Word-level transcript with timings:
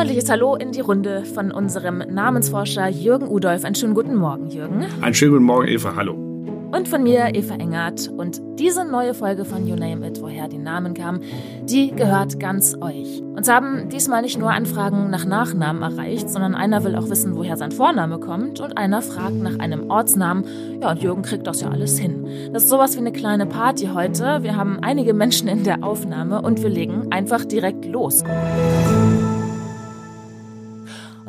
freundliches 0.00 0.30
Hallo 0.30 0.54
in 0.54 0.72
die 0.72 0.80
Runde 0.80 1.24
von 1.26 1.52
unserem 1.52 1.98
Namensforscher 1.98 2.88
Jürgen 2.88 3.28
Udolf. 3.28 3.66
Einen 3.66 3.74
schönen 3.74 3.92
guten 3.92 4.16
Morgen, 4.16 4.48
Jürgen. 4.48 4.86
Einen 5.02 5.12
schönen 5.12 5.32
guten 5.32 5.44
Morgen, 5.44 5.68
Eva. 5.68 5.94
Hallo. 5.94 6.14
Und 6.14 6.88
von 6.88 7.02
mir, 7.02 7.34
Eva 7.34 7.56
Engert. 7.56 8.08
Und 8.08 8.40
diese 8.58 8.86
neue 8.86 9.12
Folge 9.12 9.44
von 9.44 9.66
You 9.66 9.76
Name 9.76 10.08
It, 10.08 10.22
woher 10.22 10.48
die 10.48 10.56
Namen 10.56 10.94
kamen, 10.94 11.20
die 11.64 11.90
gehört 11.90 12.40
ganz 12.40 12.78
euch. 12.80 13.22
Uns 13.36 13.46
haben 13.50 13.90
diesmal 13.90 14.22
nicht 14.22 14.38
nur 14.38 14.50
Anfragen 14.50 15.10
nach 15.10 15.26
Nachnamen 15.26 15.82
erreicht, 15.82 16.30
sondern 16.30 16.54
einer 16.54 16.82
will 16.82 16.96
auch 16.96 17.10
wissen, 17.10 17.36
woher 17.36 17.58
sein 17.58 17.70
Vorname 17.70 18.18
kommt 18.18 18.58
und 18.58 18.78
einer 18.78 19.02
fragt 19.02 19.36
nach 19.36 19.58
einem 19.58 19.90
Ortsnamen. 19.90 20.46
Ja, 20.80 20.92
und 20.92 21.02
Jürgen 21.02 21.20
kriegt 21.20 21.46
das 21.46 21.60
ja 21.60 21.68
alles 21.68 21.98
hin. 21.98 22.26
Das 22.54 22.62
ist 22.62 22.70
sowas 22.70 22.94
wie 22.94 23.00
eine 23.00 23.12
kleine 23.12 23.44
Party 23.44 23.90
heute. 23.92 24.42
Wir 24.42 24.56
haben 24.56 24.78
einige 24.80 25.12
Menschen 25.12 25.46
in 25.46 25.62
der 25.62 25.84
Aufnahme 25.84 26.40
und 26.40 26.62
wir 26.62 26.70
legen 26.70 27.08
einfach 27.12 27.44
direkt 27.44 27.84
los. 27.84 28.24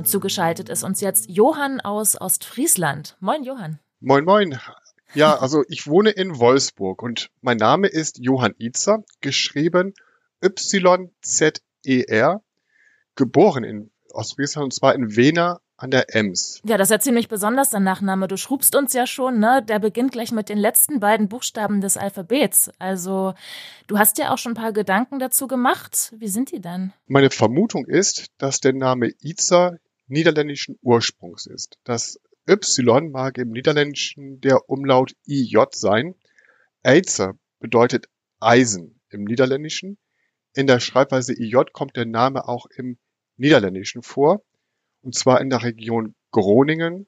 Und 0.01 0.07
zugeschaltet 0.07 0.67
ist 0.67 0.83
uns 0.83 0.99
jetzt 0.99 1.29
Johann 1.29 1.79
aus 1.79 2.19
Ostfriesland. 2.19 3.17
Moin, 3.19 3.43
Johann. 3.43 3.77
Moin, 3.99 4.25
moin. 4.25 4.57
Ja, 5.13 5.35
also 5.35 5.63
ich 5.67 5.85
wohne 5.85 6.09
in 6.09 6.39
Wolfsburg 6.39 7.03
und 7.03 7.29
mein 7.41 7.57
Name 7.57 7.87
ist 7.87 8.17
Johann 8.17 8.55
Itzer, 8.57 9.03
geschrieben 9.21 9.93
Y-Z-E-R, 10.43 12.41
geboren 13.13 13.63
in 13.63 13.91
Ostfriesland 14.09 14.63
und 14.63 14.73
zwar 14.73 14.95
in 14.95 15.15
Wena 15.15 15.61
an 15.77 15.91
der 15.91 16.15
Ems. 16.15 16.61
Ja, 16.63 16.77
das 16.77 16.87
ist 16.87 16.93
ja 16.93 16.99
ziemlich 16.99 17.27
besonders, 17.27 17.69
dein 17.69 17.83
Nachname. 17.83 18.27
Du 18.27 18.37
schrubst 18.37 18.75
uns 18.75 18.93
ja 18.93 19.05
schon, 19.05 19.39
ne? 19.39 19.63
Der 19.67 19.77
beginnt 19.77 20.13
gleich 20.13 20.31
mit 20.31 20.49
den 20.49 20.57
letzten 20.57 20.99
beiden 20.99 21.27
Buchstaben 21.27 21.79
des 21.79 21.95
Alphabets. 21.95 22.71
Also, 22.79 23.35
du 23.85 23.99
hast 23.99 24.17
ja 24.17 24.33
auch 24.33 24.39
schon 24.39 24.53
ein 24.53 24.55
paar 24.55 24.73
Gedanken 24.73 25.19
dazu 25.19 25.47
gemacht. 25.47 26.11
Wie 26.17 26.27
sind 26.27 26.51
die 26.51 26.59
denn? 26.59 26.91
Meine 27.05 27.29
Vermutung 27.29 27.85
ist, 27.85 28.31
dass 28.39 28.61
der 28.61 28.73
Name 28.73 29.11
Itzer 29.21 29.77
niederländischen 30.11 30.77
Ursprungs 30.81 31.47
ist. 31.47 31.77
Das 31.83 32.19
Y 32.47 33.11
mag 33.11 33.37
im 33.37 33.51
Niederländischen 33.51 34.41
der 34.41 34.69
Umlaut 34.69 35.13
IJ 35.25 35.57
sein. 35.71 36.15
Eizer 36.83 37.37
bedeutet 37.59 38.07
Eisen 38.39 38.99
im 39.09 39.23
Niederländischen. 39.23 39.97
In 40.53 40.67
der 40.67 40.79
Schreibweise 40.79 41.33
IJ 41.33 41.71
kommt 41.71 41.95
der 41.95 42.05
Name 42.05 42.47
auch 42.47 42.65
im 42.75 42.97
Niederländischen 43.37 44.03
vor, 44.03 44.43
und 45.01 45.15
zwar 45.15 45.39
in 45.41 45.49
der 45.49 45.63
Region 45.63 46.15
Groningen, 46.31 47.07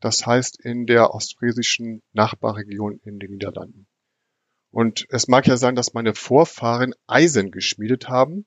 das 0.00 0.26
heißt 0.26 0.58
in 0.60 0.86
der 0.86 1.14
ostfriesischen 1.14 2.02
Nachbarregion 2.12 3.00
in 3.04 3.18
den 3.18 3.32
Niederlanden. 3.32 3.86
Und 4.70 5.06
es 5.10 5.28
mag 5.28 5.46
ja 5.46 5.56
sein, 5.56 5.74
dass 5.74 5.94
meine 5.94 6.14
Vorfahren 6.14 6.94
Eisen 7.06 7.50
geschmiedet 7.50 8.08
haben, 8.08 8.46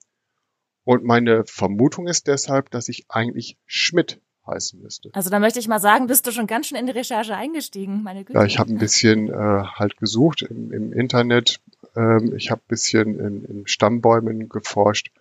und 0.83 1.03
meine 1.03 1.43
Vermutung 1.45 2.07
ist 2.07 2.27
deshalb, 2.27 2.71
dass 2.71 2.89
ich 2.89 3.05
eigentlich 3.09 3.57
Schmidt 3.65 4.19
heißen 4.47 4.81
müsste. 4.81 5.09
Also 5.13 5.29
da 5.29 5.39
möchte 5.39 5.59
ich 5.59 5.67
mal 5.67 5.79
sagen, 5.79 6.07
bist 6.07 6.25
du 6.25 6.31
schon 6.31 6.47
ganz 6.47 6.67
schön 6.67 6.77
in 6.77 6.87
die 6.87 6.91
Recherche 6.91 7.35
eingestiegen, 7.35 8.03
meine 8.03 8.23
Güte. 8.23 8.39
Ja, 8.39 8.45
ich 8.45 8.59
habe 8.59 8.71
ein 8.71 8.77
bisschen 8.77 9.29
äh, 9.29 9.33
halt 9.33 9.97
gesucht 9.97 10.41
im, 10.41 10.71
im 10.71 10.93
Internet. 10.93 11.59
Ähm, 11.95 12.33
ich 12.35 12.51
habe 12.51 12.61
ein 12.61 12.69
bisschen 12.69 13.19
in, 13.19 13.45
in 13.45 13.67
Stammbäumen 13.67 14.49
geforscht. 14.49 15.11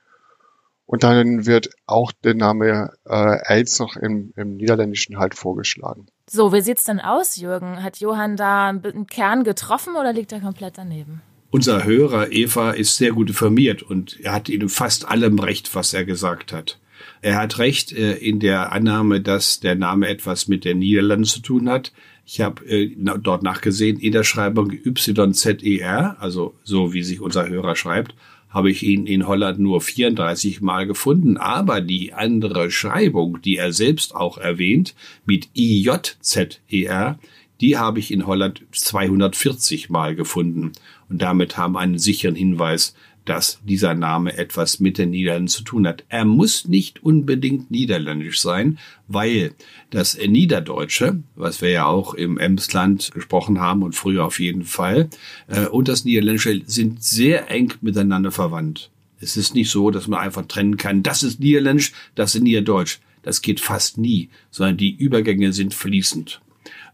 Und 0.86 1.05
dann 1.05 1.47
wird 1.47 1.70
auch 1.86 2.11
der 2.11 2.34
Name 2.34 2.92
äh, 3.08 3.38
Els 3.44 3.78
noch 3.78 3.97
im, 3.97 4.33
im 4.36 4.56
Niederländischen 4.56 5.19
halt 5.19 5.36
vorgeschlagen. 5.36 6.06
So, 6.28 6.53
wie 6.53 6.62
sieht's 6.62 6.83
denn 6.83 6.98
aus, 6.98 7.36
Jürgen? 7.36 7.83
Hat 7.83 7.98
Johann 7.98 8.36
da 8.36 8.69
einen 8.70 9.06
Kern 9.06 9.44
getroffen 9.44 9.94
oder 9.94 10.12
liegt 10.12 10.33
er 10.33 10.41
komplett 10.41 10.78
daneben? 10.78 11.22
Unser 11.53 11.83
Hörer 11.84 12.31
Eva 12.31 12.70
ist 12.70 12.97
sehr 12.97 13.11
gut 13.11 13.31
informiert 13.31 13.83
und 13.83 14.21
er 14.21 14.34
hat 14.34 14.49
in 14.49 14.69
fast 14.69 15.09
allem 15.09 15.41
recht, 15.41 15.75
was 15.75 15.93
er 15.93 16.05
gesagt 16.05 16.53
hat. 16.53 16.78
Er 17.22 17.37
hat 17.37 17.59
recht 17.59 17.93
äh, 17.93 18.12
in 18.12 18.38
der 18.38 18.71
Annahme, 18.71 19.21
dass 19.21 19.59
der 19.59 19.75
Name 19.75 20.06
etwas 20.06 20.47
mit 20.47 20.65
den 20.65 20.78
Niederlanden 20.78 21.25
zu 21.25 21.41
tun 21.41 21.69
hat. 21.69 21.93
Ich 22.25 22.41
habe 22.41 22.65
äh, 22.66 22.94
dort 22.97 23.43
nachgesehen, 23.43 23.99
in 23.99 24.12
der 24.12 24.22
Schreibung 24.22 24.71
YZER, 24.71 26.16
also 26.21 26.55
so 26.62 26.93
wie 26.93 27.03
sich 27.03 27.21
unser 27.21 27.49
Hörer 27.49 27.75
schreibt, 27.75 28.15
habe 28.49 28.71
ich 28.71 28.84
ihn 28.84 29.06
in 29.06 29.27
Holland 29.27 29.59
nur 29.59 29.81
34 29.81 30.60
Mal 30.60 30.87
gefunden, 30.87 31.37
aber 31.37 31.81
die 31.81 32.12
andere 32.12 32.71
Schreibung, 32.71 33.43
die 33.43 33.56
er 33.56 33.72
selbst 33.72 34.15
auch 34.15 34.39
erwähnt, 34.39 34.94
mit 35.25 35.49
IJZER, 35.55 37.19
die 37.60 37.77
habe 37.77 37.99
ich 37.99 38.12
in 38.12 38.27
Holland 38.27 38.62
240 38.71 39.91
Mal 39.91 40.15
gefunden 40.15 40.72
und 41.10 41.21
damit 41.21 41.56
haben 41.56 41.76
einen 41.76 41.98
sicheren 41.98 42.37
Hinweis, 42.37 42.94
dass 43.25 43.60
dieser 43.65 43.94
Name 43.94 44.37
etwas 44.37 44.81
mit 44.81 44.97
den 44.97 45.10
Niederlanden 45.10 45.48
zu 45.48 45.62
tun 45.62 45.87
hat. 45.87 46.04
Er 46.09 46.25
muss 46.25 46.66
nicht 46.66 47.03
unbedingt 47.03 47.71
niederländisch 47.71 48.41
sein, 48.41 48.78
weil 49.09 49.53
das 49.91 50.16
Niederdeutsche, 50.16 51.22
was 51.37 51.60
wir 51.60 51.71
ja 51.71 51.87
auch 51.87 52.15
im 52.15 52.38
Emsland 52.38 53.10
gesprochen 53.12 53.60
haben 53.60 53.82
und 53.82 53.94
früher 53.94 54.25
auf 54.25 54.41
jeden 54.41 54.65
Fall, 54.65 55.10
äh, 55.48 55.66
und 55.66 55.88
das 55.88 56.04
Niederländische 56.04 56.62
sind 56.65 57.03
sehr 57.03 57.50
eng 57.50 57.75
miteinander 57.82 58.32
verwandt. 58.32 58.91
Es 59.21 59.37
ist 59.37 59.54
nicht 59.54 59.71
so, 59.71 59.91
dass 59.91 60.09
man 60.09 60.21
einfach 60.21 60.47
trennen 60.47 60.78
kann, 60.78 61.03
das 61.03 61.22
ist 61.22 61.41
Niederländisch, 61.41 61.92
das 62.15 62.34
ist 62.34 62.42
Niederdeutsch. 62.42 63.00
Das 63.22 63.42
geht 63.42 63.60
fast 63.60 63.98
nie, 63.98 64.31
sondern 64.50 64.78
die 64.78 64.97
Übergänge 64.97 65.53
sind 65.53 65.75
fließend. 65.75 66.41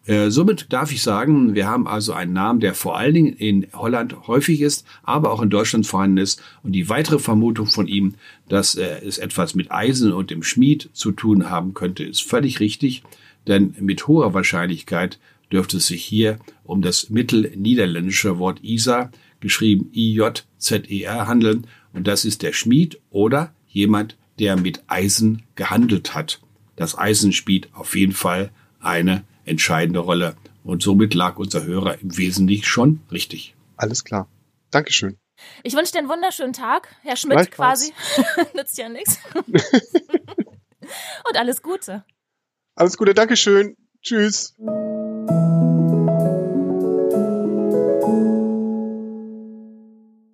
Äh, 0.07 0.31
somit 0.31 0.73
darf 0.73 0.93
ich 0.93 1.03
sagen, 1.03 1.55
wir 1.55 1.67
haben 1.67 1.89
also 1.89 2.13
einen 2.13 2.33
Namen, 2.33 2.61
der 2.61 2.75
vor 2.75 2.97
allen 2.97 3.15
Dingen 3.15 3.33
in 3.33 3.67
Holland 3.73 4.29
häufig 4.29 4.61
ist, 4.61 4.87
aber 5.03 5.33
auch 5.33 5.43
in 5.43 5.51
Deutschland 5.51 5.87
vorhanden 5.87 6.19
ist. 6.19 6.41
Und 6.63 6.73
die 6.73 6.89
weitere 6.89 7.19
Vermutung 7.19 7.67
von 7.67 7.89
ihm, 7.89 8.15
dass 8.49 8.77
äh, 8.77 9.01
es 9.05 9.19
etwas 9.19 9.57
mit 9.57 9.73
Eisen 9.73 10.13
und 10.13 10.31
dem 10.31 10.45
Schmied 10.45 10.91
zu 10.93 11.11
tun 11.11 11.51
haben 11.51 11.75
könnte, 11.75 12.05
ist 12.05 12.23
völlig 12.23 12.61
richtig. 12.61 13.03
Denn 13.49 13.75
mit 13.81 14.07
hoher 14.07 14.33
Wahrscheinlichkeit 14.33 15.19
dürfte 15.51 15.79
es 15.79 15.89
sich 15.89 16.05
hier 16.05 16.39
um 16.65 16.83
das 16.83 17.11
mittelniederländische 17.11 18.39
Wort 18.39 18.63
Isa, 18.63 19.11
geschrieben 19.41 19.91
I-J-Z-E-R, 19.93 21.27
handeln. 21.27 21.67
Und 21.93 22.07
das 22.07 22.25
ist 22.25 22.43
der 22.43 22.53
Schmied 22.53 23.01
oder 23.11 23.53
jemand, 23.67 24.17
der 24.39 24.57
mit 24.57 24.83
Eisen 24.87 25.43
gehandelt 25.57 26.15
hat. 26.15 26.41
Das 26.77 26.97
Eisen 26.97 27.33
spielt 27.33 27.75
auf 27.75 27.97
jeden 27.97 28.13
Fall 28.13 28.51
eine 28.81 29.25
entscheidende 29.47 30.01
Rolle. 30.01 30.37
Und 30.65 30.83
somit 30.83 31.15
lag 31.15 31.37
unser 31.37 31.65
Hörer 31.65 32.01
im 32.01 32.19
Wesentlichen 32.19 32.65
schon 32.65 33.01
richtig. 33.11 33.55
Alles 33.77 34.05
klar. 34.05 34.29
Dankeschön. 34.71 35.17
Ich 35.63 35.75
wünsche 35.75 35.93
dir 35.93 35.99
einen 35.99 36.09
wunderschönen 36.09 36.53
Tag, 36.53 36.89
Herr 37.03 37.17
Schmidt 37.17 37.53
quasi. 37.53 37.93
Nützt 38.55 38.79
ja 38.79 38.89
nichts. 38.89 39.19
Und 39.35 41.37
alles 41.37 41.63
Gute. 41.63 42.05
Alles 42.75 42.97
Gute, 42.97 43.15
Dankeschön. 43.15 43.77
Tschüss. 44.03 44.55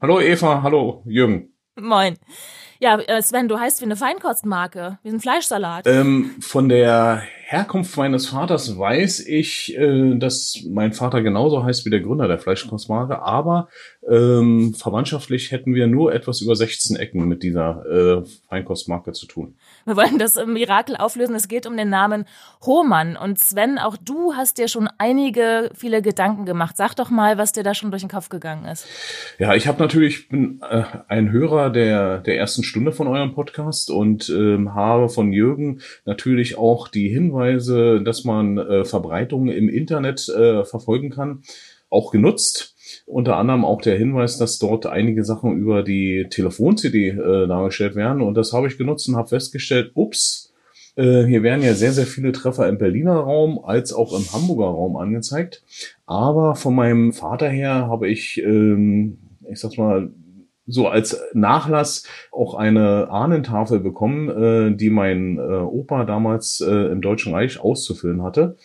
Hallo 0.01 0.21
Eva, 0.21 0.63
hallo 0.63 1.03
Jürgen. 1.07 1.55
Moin. 1.77 2.19
Ja, 2.81 2.99
äh, 2.99 3.23
Sven, 3.23 3.49
du 3.49 3.61
heißt 3.61 3.81
wie 3.81 3.85
eine 3.85 3.97
Feinkostmarke, 3.97 4.99
wie 5.05 5.11
ein 5.11 5.21
Fleischsalat. 5.21 5.87
Ähm, 5.87 6.35
von 6.41 6.69
der 6.69 7.23
Herkunft 7.53 7.99
meines 7.99 8.29
Vaters 8.29 8.79
weiß 8.79 9.27
ich, 9.27 9.77
äh, 9.77 10.17
dass 10.17 10.65
mein 10.67 10.95
Vater 10.95 11.21
genauso 11.21 11.65
heißt 11.65 11.85
wie 11.85 11.91
der 11.91 12.01
Gründer 12.01 12.27
der 12.27 12.39
Fleischkostmarke, 12.39 13.21
aber 13.21 13.69
ähm, 14.11 14.73
verwandtschaftlich 14.75 15.53
hätten 15.53 15.75
wir 15.75 15.87
nur 15.87 16.15
etwas 16.15 16.41
über 16.41 16.57
16 16.57 16.97
Ecken 16.97 17.29
mit 17.29 17.43
dieser 17.43 17.85
äh, 17.85 18.25
Feinkostmarke 18.49 19.13
zu 19.13 19.27
tun. 19.27 19.55
Wir 19.85 19.97
wollen 19.97 20.19
das 20.19 20.45
Mirakel 20.47 20.97
auflösen. 20.97 21.35
Es 21.35 21.47
geht 21.47 21.67
um 21.67 21.77
den 21.77 21.91
Namen 21.91 22.25
Hohmann. 22.65 23.17
Und 23.17 23.39
Sven, 23.39 23.79
auch 23.79 23.97
du 23.97 24.33
hast 24.35 24.57
dir 24.57 24.69
schon 24.69 24.89
einige, 24.97 25.71
viele 25.75 26.01
Gedanken 26.01 26.47
gemacht. 26.47 26.77
Sag 26.79 26.95
doch 26.95 27.11
mal, 27.11 27.37
was 27.37 27.53
dir 27.53 27.63
da 27.63 27.75
schon 27.75 27.91
durch 27.91 28.03
den 28.03 28.11
Kopf 28.11 28.31
gegangen 28.31 28.65
ist. 28.65 28.87
Ja, 29.39 29.55
ich 29.55 29.67
habe 29.67 29.83
natürlich 29.83 30.29
bin 30.31 30.61
äh, 30.69 30.85
ein 31.09 31.31
Hörer 31.31 31.71
der 31.71 32.19
der 32.19 32.39
ersten 32.39 32.63
Stunde 32.63 32.93
von 32.93 33.07
eurem 33.09 33.35
Podcast 33.35 33.91
und 33.91 34.31
ähm, 34.31 34.75
habe 34.75 35.09
von 35.09 35.33
Jürgen 35.33 35.81
natürlich 36.07 36.57
auch 36.57 36.89
die 36.89 37.09
Hinweise, 37.09 37.42
dass 37.47 38.25
man 38.25 38.59
äh, 38.59 38.85
Verbreitungen 38.85 39.55
im 39.55 39.69
Internet 39.69 40.29
äh, 40.29 40.65
verfolgen 40.65 41.11
kann, 41.11 41.43
auch 41.91 42.11
genutzt 42.11 42.73
unter 43.07 43.37
anderem 43.37 43.65
auch 43.65 43.81
der 43.81 43.97
Hinweis, 43.97 44.39
dass 44.39 44.59
dort 44.59 44.87
einige 44.87 45.25
Sachen 45.25 45.57
über 45.57 45.83
die 45.83 46.27
Telefon-CD 46.31 47.09
äh, 47.09 47.47
dargestellt 47.47 47.95
werden. 47.95 48.23
Und 48.23 48.35
das 48.35 48.53
habe 48.53 48.67
ich 48.67 48.79
genutzt 48.79 49.09
und 49.09 49.17
habe 49.17 49.29
festgestellt, 49.29 49.93
ups, 49.95 50.53
äh, 50.97 51.25
hier 51.25 51.43
werden 51.43 51.63
ja 51.63 51.75
sehr, 51.75 51.93
sehr 51.93 52.07
viele 52.07 52.33
Treffer 52.33 52.69
im 52.69 52.79
Berliner 52.79 53.17
Raum 53.17 53.61
als 53.65 53.93
auch 53.93 54.13
im 54.13 54.31
Hamburger 54.33 54.67
Raum 54.67 54.97
angezeigt. 54.97 55.63
Aber 56.07 56.55
von 56.55 56.75
meinem 56.75 57.13
Vater 57.13 57.49
her 57.49 57.89
habe 57.89 58.09
ich, 58.09 58.43
ähm, 58.43 59.19
ich 59.51 59.61
sag 59.61 59.77
mal, 59.79 60.11
so 60.67 60.89
als 60.89 61.21
Nachlass 61.35 62.07
auch 62.31 62.55
eine 62.55 63.09
Ahnentafel 63.11 63.81
bekommen, 63.81 64.29
äh, 64.29 64.77
die 64.77 64.91
mein 64.91 65.39
äh, 65.39 65.41
Opa 65.41 66.05
damals 66.05 66.61
äh, 66.61 66.93
im 66.93 67.01
Deutschen 67.01 67.35
Reich 67.35 67.61
auszufüllen 67.61 68.23
hatte. 68.23 68.57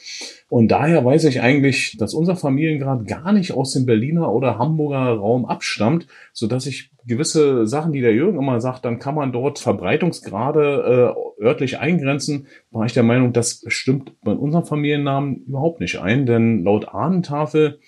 Und 0.49 0.69
daher 0.69 1.03
weiß 1.03 1.25
ich 1.25 1.41
eigentlich, 1.41 1.97
dass 1.97 2.13
unser 2.13 2.35
Familiengrad 2.35 3.07
gar 3.07 3.33
nicht 3.33 3.51
aus 3.53 3.73
dem 3.73 3.85
Berliner 3.85 4.31
oder 4.31 4.57
Hamburger 4.57 5.17
Raum 5.17 5.45
abstammt, 5.45 6.07
so 6.33 6.47
dass 6.47 6.67
ich 6.67 6.91
gewisse 7.05 7.65
Sachen, 7.65 7.93
die 7.93 8.01
der 8.01 8.13
Jürgen 8.13 8.37
immer 8.37 8.61
sagt, 8.61 8.85
dann 8.85 8.99
kann 8.99 9.15
man 9.15 9.31
dort 9.31 9.59
Verbreitungsgrade 9.59 11.15
äh, 11.39 11.43
örtlich 11.43 11.79
eingrenzen, 11.79 12.47
war 12.71 12.85
ich 12.85 12.93
der 12.93 13.03
Meinung, 13.03 13.33
das 13.33 13.63
stimmt 13.67 14.19
bei 14.21 14.33
unserem 14.33 14.65
Familiennamen 14.65 15.45
überhaupt 15.47 15.79
nicht 15.79 15.99
ein, 15.99 16.25
denn 16.25 16.63
laut 16.63 16.89
Ahnentafel 16.89 17.79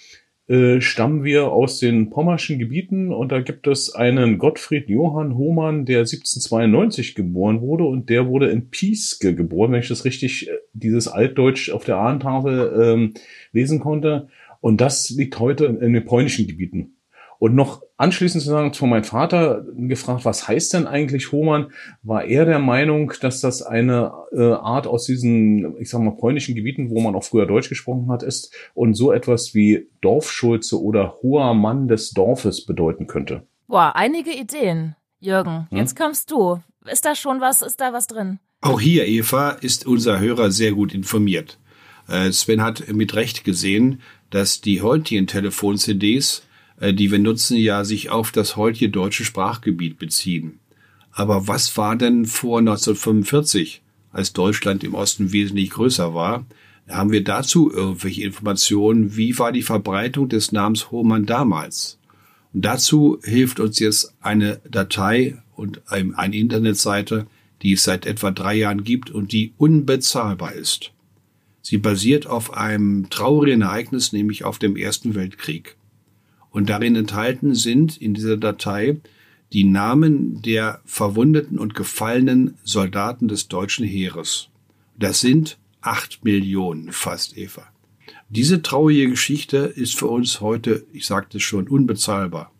äh, 0.49 0.81
stammen 0.81 1.23
wir 1.23 1.51
aus 1.51 1.77
den 1.77 2.09
pommerschen 2.09 2.57
Gebieten 2.57 3.13
und 3.13 3.31
da 3.31 3.39
gibt 3.39 3.67
es 3.67 3.93
einen 3.93 4.39
Gottfried 4.39 4.89
Johann 4.89 5.35
Hohmann, 5.37 5.85
der 5.85 5.99
1792 5.99 7.13
geboren 7.13 7.61
wurde 7.61 7.83
und 7.83 8.09
der 8.09 8.27
wurde 8.27 8.49
in 8.49 8.71
Pieske 8.71 9.35
geboren, 9.35 9.71
wenn 9.71 9.81
ich 9.81 9.89
das 9.89 10.05
richtig, 10.05 10.49
äh, 10.49 10.53
dieses 10.73 11.07
Altdeutsch 11.07 11.69
auf 11.69 11.85
der 11.85 11.97
Ahnentafel 11.97 12.81
ähm, 12.81 13.13
lesen 13.51 13.79
konnte. 13.79 14.29
Und 14.59 14.81
das 14.81 15.11
liegt 15.11 15.39
heute 15.39 15.65
in 15.65 15.93
den 15.93 16.05
polnischen 16.05 16.47
Gebieten. 16.47 16.95
Und 17.39 17.55
noch 17.55 17.81
anschließend 17.95 18.43
zu 18.43 18.49
sagen, 18.49 18.73
von 18.73 18.89
meinem 18.89 19.05
Vater 19.05 19.65
gefragt, 19.73 20.25
was 20.25 20.47
heißt 20.47 20.73
denn 20.73 20.87
eigentlich 20.87 21.31
Hohmann, 21.31 21.71
war 22.03 22.25
er 22.25 22.45
der 22.45 22.59
Meinung, 22.59 23.13
dass 23.21 23.39
das 23.39 23.61
eine 23.61 24.11
äh, 24.33 24.41
Art 24.41 24.87
aus 24.87 25.05
diesen, 25.05 25.77
ich 25.79 25.89
sag 25.89 26.01
mal, 26.01 26.17
polnischen 26.17 26.53
Gebieten, 26.53 26.89
wo 26.89 26.99
man 26.99 27.15
auch 27.15 27.23
früher 27.23 27.45
Deutsch 27.45 27.69
gesprochen 27.69 28.11
hat, 28.11 28.23
ist 28.23 28.53
und 28.73 28.93
so 28.93 29.13
etwas 29.13 29.55
wie 29.55 29.87
Dorfschulze 30.01 30.81
oder 30.81 31.15
hoher 31.21 31.53
Mann 31.53 31.87
des 31.87 32.11
Dorfes 32.11 32.65
bedeuten 32.65 33.07
könnte. 33.07 33.43
Boah, 33.67 33.93
einige 33.95 34.31
Ideen. 34.31 34.95
Jürgen, 35.21 35.67
hm? 35.69 35.77
jetzt 35.77 35.97
kommst 35.97 36.31
du. 36.31 36.59
Ist 36.91 37.05
da 37.05 37.15
schon 37.15 37.41
was, 37.41 37.61
ist 37.61 37.79
da 37.79 37.93
was 37.93 38.07
drin? 38.07 38.39
Auch 38.61 38.81
hier, 38.81 39.07
Eva, 39.07 39.51
ist 39.51 39.85
unser 39.85 40.19
Hörer 40.19 40.51
sehr 40.51 40.73
gut 40.73 40.93
informiert. 40.93 41.57
Äh, 42.07 42.31
Sven 42.31 42.61
hat 42.61 42.91
mit 42.91 43.15
Recht 43.15 43.43
gesehen, 43.43 44.01
dass 44.29 44.61
die 44.61 44.81
heutigen 44.81 45.27
Telefon-CDs 45.27 46.43
die 46.81 47.11
wir 47.11 47.19
nutzen, 47.19 47.57
ja 47.57 47.83
sich 47.83 48.09
auf 48.09 48.31
das 48.31 48.55
heutige 48.55 48.89
deutsche 48.89 49.25
Sprachgebiet 49.25 49.97
beziehen. 49.97 50.59
Aber 51.11 51.47
was 51.47 51.75
war 51.77 51.95
denn 51.95 52.25
vor 52.25 52.59
1945, 52.59 53.81
als 54.11 54.33
Deutschland 54.33 54.83
im 54.83 54.93
Osten 54.93 55.31
wesentlich 55.31 55.71
größer 55.71 56.13
war? 56.13 56.45
Haben 56.87 57.11
wir 57.11 57.23
dazu 57.23 57.71
irgendwelche 57.71 58.23
Informationen? 58.23 59.15
Wie 59.15 59.37
war 59.37 59.51
die 59.51 59.61
Verbreitung 59.61 60.29
des 60.29 60.51
Namens 60.51 60.91
Hohmann 60.91 61.25
damals? 61.25 61.99
Und 62.53 62.65
dazu 62.65 63.19
hilft 63.23 63.59
uns 63.59 63.79
jetzt 63.79 64.13
eine 64.21 64.59
Datei 64.69 65.37
und 65.55 65.81
eine 65.87 66.35
Internetseite, 66.35 67.27
die 67.61 67.73
es 67.73 67.83
seit 67.83 68.05
etwa 68.05 68.31
drei 68.31 68.55
Jahren 68.55 68.83
gibt 68.83 69.11
und 69.11 69.31
die 69.31 69.53
unbezahlbar 69.57 70.53
ist. 70.53 70.91
Sie 71.61 71.77
basiert 71.77 72.25
auf 72.25 72.53
einem 72.53 73.09
traurigen 73.09 73.61
Ereignis, 73.61 74.13
nämlich 74.13 74.45
auf 74.45 74.57
dem 74.57 74.75
Ersten 74.75 75.13
Weltkrieg. 75.13 75.75
Und 76.51 76.69
darin 76.69 76.95
enthalten 76.95 77.55
sind 77.55 77.97
in 77.97 78.13
dieser 78.13 78.37
Datei 78.37 78.97
die 79.53 79.63
Namen 79.63 80.41
der 80.41 80.81
verwundeten 80.85 81.57
und 81.57 81.73
gefallenen 81.73 82.55
Soldaten 82.63 83.27
des 83.27 83.47
deutschen 83.47 83.85
Heeres. 83.85 84.49
Das 84.97 85.19
sind 85.19 85.57
acht 85.81 86.23
Millionen 86.23 86.91
fast, 86.91 87.37
Eva. 87.37 87.67
Diese 88.29 88.61
traurige 88.61 89.09
Geschichte 89.09 89.57
ist 89.57 89.97
für 89.97 90.07
uns 90.07 90.39
heute, 90.41 90.85
ich 90.93 91.05
sagte 91.07 91.37
es 91.37 91.43
schon, 91.43 91.67
unbezahlbar. 91.67 92.51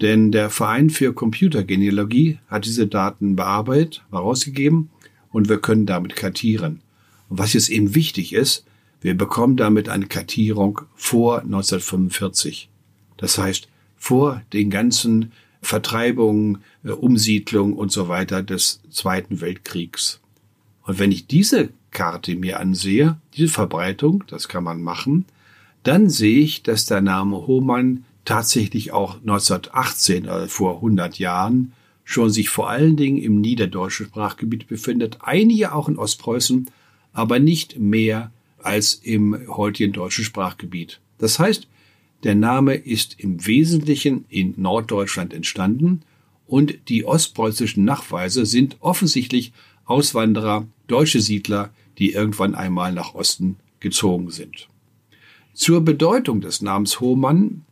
Denn 0.00 0.30
der 0.30 0.50
Verein 0.50 0.90
für 0.90 1.12
Computergenealogie 1.12 2.38
hat 2.48 2.66
diese 2.66 2.86
Daten 2.86 3.34
bearbeitet, 3.34 4.04
herausgegeben 4.10 4.90
und 5.30 5.48
wir 5.48 5.58
können 5.58 5.86
damit 5.86 6.14
kartieren. 6.14 6.80
Und 7.28 7.38
was 7.38 7.54
jetzt 7.54 7.68
eben 7.68 7.94
wichtig 7.94 8.32
ist, 8.32 8.64
wir 9.00 9.16
bekommen 9.16 9.56
damit 9.56 9.88
eine 9.88 10.06
Kartierung 10.06 10.82
vor 10.94 11.40
1945. 11.40 12.68
Das 13.18 13.36
heißt, 13.36 13.68
vor 13.96 14.42
den 14.52 14.70
ganzen 14.70 15.32
Vertreibungen, 15.60 16.58
äh, 16.84 16.90
Umsiedlungen 16.90 17.74
und 17.74 17.92
so 17.92 18.08
weiter 18.08 18.42
des 18.42 18.80
Zweiten 18.90 19.40
Weltkriegs. 19.40 20.20
Und 20.84 20.98
wenn 20.98 21.12
ich 21.12 21.26
diese 21.26 21.70
Karte 21.90 22.34
mir 22.36 22.60
ansehe, 22.60 23.18
diese 23.34 23.52
Verbreitung, 23.52 24.24
das 24.28 24.48
kann 24.48 24.64
man 24.64 24.82
machen, 24.82 25.26
dann 25.82 26.08
sehe 26.08 26.40
ich, 26.40 26.62
dass 26.62 26.86
der 26.86 27.00
Name 27.00 27.46
Hohmann 27.46 28.04
tatsächlich 28.24 28.92
auch 28.92 29.16
1918, 29.16 30.28
also 30.28 30.46
vor 30.48 30.76
100 30.76 31.18
Jahren, 31.18 31.72
schon 32.04 32.30
sich 32.30 32.48
vor 32.48 32.70
allen 32.70 32.96
Dingen 32.96 33.18
im 33.18 33.40
niederdeutschen 33.40 34.06
Sprachgebiet 34.06 34.68
befindet, 34.68 35.18
einige 35.20 35.74
auch 35.74 35.88
in 35.88 35.98
Ostpreußen, 35.98 36.70
aber 37.12 37.38
nicht 37.38 37.78
mehr 37.78 38.30
als 38.62 38.94
im 38.94 39.46
heutigen 39.48 39.92
deutschen 39.92 40.24
Sprachgebiet. 40.24 41.00
Das 41.18 41.38
heißt, 41.38 41.66
der 42.24 42.34
Name 42.34 42.74
ist 42.74 43.18
im 43.18 43.46
Wesentlichen 43.46 44.24
in 44.28 44.54
Norddeutschland 44.56 45.32
entstanden 45.32 46.02
und 46.46 46.88
die 46.88 47.04
ostpreußischen 47.04 47.84
Nachweise 47.84 48.46
sind 48.46 48.76
offensichtlich 48.80 49.52
Auswanderer, 49.84 50.66
deutsche 50.86 51.20
Siedler, 51.20 51.70
die 51.98 52.12
irgendwann 52.12 52.54
einmal 52.54 52.92
nach 52.92 53.14
Osten 53.14 53.56
gezogen 53.80 54.30
sind. 54.30 54.68
Zur 55.54 55.80
Bedeutung 55.82 56.40
des 56.40 56.62
Namens 56.62 57.00
Hohmann, 57.00 57.64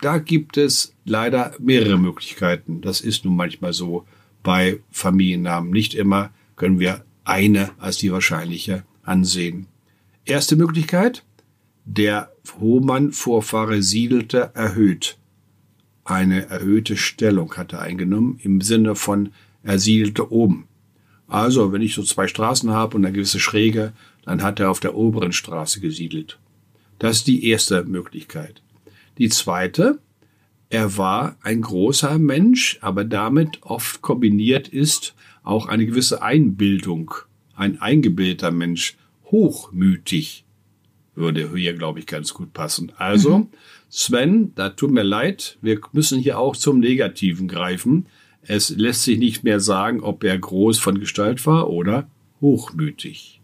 da 0.00 0.18
gibt 0.18 0.56
es 0.56 0.94
leider 1.04 1.54
mehrere 1.58 1.98
Möglichkeiten. 1.98 2.80
Das 2.80 3.00
ist 3.00 3.24
nun 3.24 3.36
manchmal 3.36 3.72
so 3.72 4.04
bei 4.42 4.80
Familiennamen. 4.90 5.70
Nicht 5.70 5.94
immer 5.94 6.30
können 6.56 6.78
wir 6.78 7.04
eine 7.24 7.70
als 7.78 7.98
die 7.98 8.12
wahrscheinliche 8.12 8.84
ansehen. 9.02 9.66
Erste 10.24 10.56
Möglichkeit, 10.56 11.24
der 11.84 12.33
Hohmann-Vorfahre 12.60 13.82
siedelte 13.82 14.50
erhöht. 14.54 15.18
Eine 16.04 16.48
erhöhte 16.50 16.96
Stellung 16.96 17.54
hat 17.54 17.72
er 17.72 17.80
eingenommen 17.80 18.38
im 18.42 18.60
Sinne 18.60 18.94
von 18.94 19.30
er 19.62 19.78
siedelte 19.78 20.30
oben. 20.30 20.68
Also, 21.26 21.72
wenn 21.72 21.80
ich 21.80 21.94
so 21.94 22.02
zwei 22.02 22.28
Straßen 22.28 22.70
habe 22.70 22.96
und 22.96 23.04
eine 23.04 23.14
gewisse 23.14 23.40
Schräge, 23.40 23.92
dann 24.24 24.42
hat 24.42 24.60
er 24.60 24.70
auf 24.70 24.80
der 24.80 24.94
oberen 24.94 25.32
Straße 25.32 25.80
gesiedelt. 25.80 26.38
Das 26.98 27.18
ist 27.18 27.26
die 27.26 27.48
erste 27.48 27.84
Möglichkeit. 27.84 28.62
Die 29.18 29.30
zweite, 29.30 29.98
er 30.68 30.96
war 30.98 31.36
ein 31.42 31.62
großer 31.62 32.18
Mensch, 32.18 32.78
aber 32.82 33.04
damit 33.04 33.62
oft 33.62 34.02
kombiniert 34.02 34.68
ist 34.68 35.14
auch 35.42 35.66
eine 35.66 35.86
gewisse 35.86 36.22
Einbildung, 36.22 37.14
ein 37.54 37.80
eingebildeter 37.80 38.50
Mensch, 38.50 38.96
hochmütig 39.30 40.43
würde 41.14 41.50
hier, 41.54 41.74
glaube 41.74 41.98
ich, 41.98 42.06
ganz 42.06 42.34
gut 42.34 42.52
passen. 42.52 42.92
Also, 42.96 43.38
mhm. 43.38 43.48
Sven, 43.88 44.52
da 44.54 44.70
tut 44.70 44.90
mir 44.90 45.02
leid, 45.02 45.58
wir 45.62 45.78
müssen 45.92 46.18
hier 46.18 46.38
auch 46.38 46.56
zum 46.56 46.80
Negativen 46.80 47.48
greifen. 47.48 48.06
Es 48.42 48.70
lässt 48.70 49.04
sich 49.04 49.18
nicht 49.18 49.44
mehr 49.44 49.60
sagen, 49.60 50.00
ob 50.00 50.24
er 50.24 50.36
groß 50.38 50.78
von 50.78 50.98
Gestalt 50.98 51.46
war 51.46 51.70
oder 51.70 52.08
hochmütig. 52.40 53.40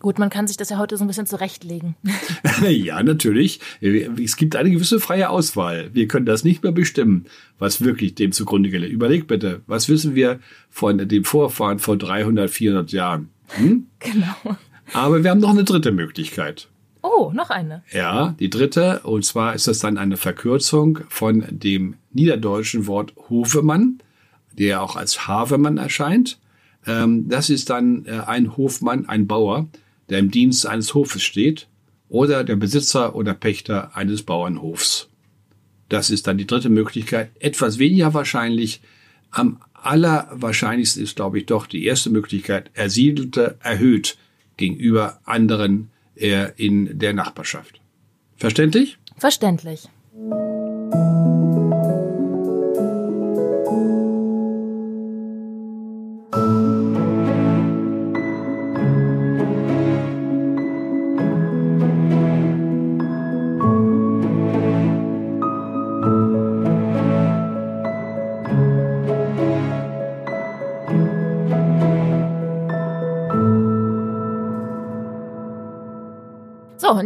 Gut, 0.00 0.18
man 0.18 0.30
kann 0.30 0.46
sich 0.46 0.56
das 0.56 0.70
ja 0.70 0.78
heute 0.78 0.96
so 0.96 1.04
ein 1.04 1.08
bisschen 1.08 1.26
zurechtlegen. 1.26 1.96
ja, 2.68 3.02
natürlich. 3.02 3.58
Es 3.80 4.36
gibt 4.36 4.54
eine 4.54 4.70
gewisse 4.70 5.00
freie 5.00 5.28
Auswahl. 5.28 5.90
Wir 5.92 6.06
können 6.06 6.26
das 6.26 6.44
nicht 6.44 6.62
mehr 6.62 6.72
bestimmen, 6.72 7.24
was 7.58 7.80
wirklich 7.80 8.14
dem 8.14 8.30
zugrunde 8.30 8.70
geht. 8.70 8.88
Überleg 8.88 9.26
bitte, 9.26 9.62
was 9.66 9.88
wissen 9.88 10.14
wir 10.14 10.38
von 10.70 11.08
dem 11.08 11.24
Vorfahren 11.24 11.80
vor 11.80 11.96
300, 11.96 12.48
400 12.48 12.92
Jahren? 12.92 13.30
Hm? 13.48 13.86
Genau. 13.98 14.56
Aber 14.94 15.22
wir 15.22 15.30
haben 15.30 15.40
noch 15.40 15.50
eine 15.50 15.64
dritte 15.64 15.92
Möglichkeit. 15.92 16.68
Oh, 17.02 17.32
noch 17.34 17.50
eine. 17.50 17.82
Ja, 17.92 18.34
die 18.38 18.50
dritte. 18.50 19.00
Und 19.00 19.24
zwar 19.24 19.54
ist 19.54 19.68
das 19.68 19.78
dann 19.78 19.98
eine 19.98 20.16
Verkürzung 20.16 21.00
von 21.08 21.44
dem 21.48 21.94
niederdeutschen 22.12 22.86
Wort 22.86 23.14
Hofemann, 23.28 23.98
der 24.52 24.82
auch 24.82 24.96
als 24.96 25.28
Havemann 25.28 25.78
erscheint. 25.78 26.38
Ähm, 26.86 27.28
das 27.28 27.50
ist 27.50 27.70
dann 27.70 28.04
äh, 28.06 28.20
ein 28.26 28.56
Hofmann, 28.56 29.08
ein 29.08 29.26
Bauer, 29.26 29.68
der 30.08 30.18
im 30.18 30.30
Dienst 30.30 30.66
eines 30.66 30.94
Hofes 30.94 31.22
steht 31.22 31.68
oder 32.08 32.44
der 32.44 32.56
Besitzer 32.56 33.14
oder 33.14 33.34
Pächter 33.34 33.96
eines 33.96 34.22
Bauernhofs. 34.22 35.08
Das 35.88 36.10
ist 36.10 36.26
dann 36.26 36.38
die 36.38 36.46
dritte 36.46 36.68
Möglichkeit. 36.68 37.30
Etwas 37.38 37.78
weniger 37.78 38.14
wahrscheinlich. 38.14 38.80
Am 39.30 39.60
allerwahrscheinlichsten 39.74 41.02
ist, 41.02 41.16
glaube 41.16 41.38
ich, 41.38 41.46
doch 41.46 41.66
die 41.66 41.84
erste 41.84 42.10
Möglichkeit. 42.10 42.70
Er 42.74 42.90
siedelte 42.90 43.56
erhöht 43.62 44.16
gegenüber 44.56 45.20
anderen 45.24 45.90
in 46.56 46.98
der 46.98 47.12
Nachbarschaft. 47.12 47.80
Verständlich? 48.36 48.98
Verständlich. 49.16 49.88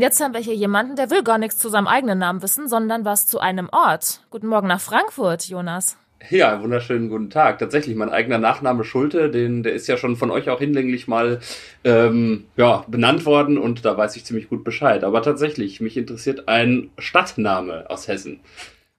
Jetzt 0.03 0.21
haben 0.21 0.35
wir 0.35 0.41
hier 0.41 0.57
jemanden, 0.57 0.97
der 0.97 1.11
will 1.11 1.23
gar 1.23 1.39
nichts 1.39 1.59
zu 1.59 1.69
seinem 1.69 1.87
eigenen 1.87 2.19
Namen 2.19 2.43
wissen, 2.43 2.69
sondern 2.69 3.05
was 3.05 3.29
zu 3.29 3.39
einem 3.39 3.69
Ort. 3.71 4.25
Guten 4.31 4.49
Morgen 4.49 4.67
nach 4.67 4.81
Frankfurt, 4.81 5.45
Jonas. 5.45 5.97
Ja, 6.29 6.61
wunderschönen 6.61 7.09
guten 7.09 7.31
Tag. 7.31 7.59
Tatsächlich, 7.59 7.95
mein 7.95 8.11
eigener 8.11 8.39
Nachname 8.39 8.83
Schulte, 8.83 9.31
den, 9.31 9.63
der 9.63 9.75
ist 9.75 9.87
ja 9.87 9.97
schon 9.97 10.17
von 10.17 10.33
euch 10.33 10.51
auch 10.51 10.59
hinlänglich 10.59 11.07
mal 11.07 11.39
ähm, 11.85 12.47
ja, 12.57 12.85
benannt 12.89 13.27
worden 13.27 13.59
und 13.59 13.85
da 13.85 13.97
weiß 13.97 14.17
ich 14.17 14.25
ziemlich 14.25 14.49
gut 14.49 14.65
Bescheid. 14.65 15.05
Aber 15.05 15.23
tatsächlich, 15.23 15.81
mich 15.81 15.97
interessiert 15.97 16.49
ein 16.49 16.91
Stadtname 16.99 17.89
aus 17.89 18.09
Hessen. 18.09 18.41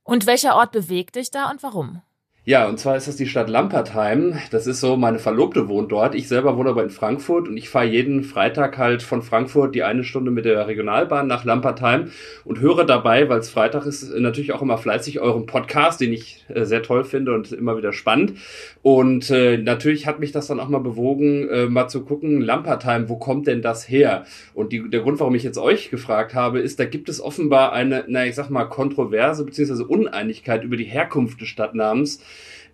Und 0.03 0.25
welcher 0.25 0.55
Ort 0.55 0.71
bewegt 0.71 1.17
dich 1.17 1.31
da 1.31 1.49
und 1.49 1.63
warum? 1.63 2.01
Ja, 2.45 2.67
und 2.67 2.77
zwar 2.77 2.97
ist 2.97 3.07
das 3.07 3.15
die 3.15 3.25
Stadt 3.25 3.47
Lampertheim. 3.47 4.37
Das 4.51 4.67
ist 4.67 4.81
so, 4.81 4.97
meine 4.97 5.17
Verlobte 5.17 5.69
wohnt 5.69 5.93
dort. 5.93 6.13
Ich 6.13 6.27
selber 6.27 6.57
wohne 6.57 6.71
aber 6.71 6.83
in 6.83 6.89
Frankfurt 6.89 7.47
und 7.47 7.55
ich 7.55 7.69
fahre 7.69 7.85
jeden 7.85 8.25
Freitag 8.25 8.77
halt 8.77 9.01
von 9.01 9.21
Frankfurt 9.21 9.73
die 9.75 9.83
eine 9.83 10.03
Stunde 10.03 10.29
mit 10.29 10.43
der 10.43 10.67
Regionalbahn 10.67 11.25
nach 11.25 11.45
Lampertheim 11.45 12.11
und 12.43 12.59
höre 12.59 12.83
dabei, 12.83 13.29
weil 13.29 13.39
es 13.39 13.49
Freitag 13.49 13.85
ist, 13.85 14.13
natürlich 14.13 14.51
auch 14.51 14.61
immer 14.61 14.77
fleißig 14.77 15.21
euren 15.21 15.45
Podcast, 15.45 16.01
den 16.01 16.11
ich 16.11 16.43
äh, 16.53 16.65
sehr 16.65 16.83
toll 16.83 17.05
finde 17.05 17.33
und 17.33 17.53
immer 17.53 17.77
wieder 17.77 17.93
spannend. 17.93 18.33
Und 18.81 19.29
äh, 19.29 19.57
natürlich 19.57 20.05
hat 20.05 20.19
mich 20.19 20.33
das 20.33 20.47
dann 20.47 20.59
auch 20.59 20.67
mal 20.67 20.79
bewogen, 20.79 21.47
äh, 21.47 21.67
mal 21.67 21.87
zu 21.87 22.03
gucken, 22.03 22.41
Lampertheim, 22.41 23.07
wo 23.07 23.15
kommt 23.15 23.47
denn 23.47 23.61
das 23.61 23.87
her? 23.87 24.25
Und 24.53 24.73
die, 24.73 24.89
der 24.89 24.99
Grund, 24.99 25.21
warum 25.21 25.35
ich 25.35 25.43
jetzt 25.43 25.59
euch 25.59 25.89
gefragt 25.89 26.33
habe, 26.33 26.59
ist, 26.59 26.77
da 26.77 26.83
gibt 26.83 27.07
es 27.07 27.21
offenbar 27.21 27.71
eine, 27.71 28.03
na 28.09 28.25
ich 28.25 28.35
sag 28.35 28.49
mal, 28.49 28.65
Kontroverse 28.65 29.45
beziehungsweise 29.45 29.85
Uneinigkeit 29.85 30.65
über 30.65 30.75
die 30.75 30.83
Herkunft 30.83 31.39
des 31.39 31.47
Stadtnamens. 31.47 32.19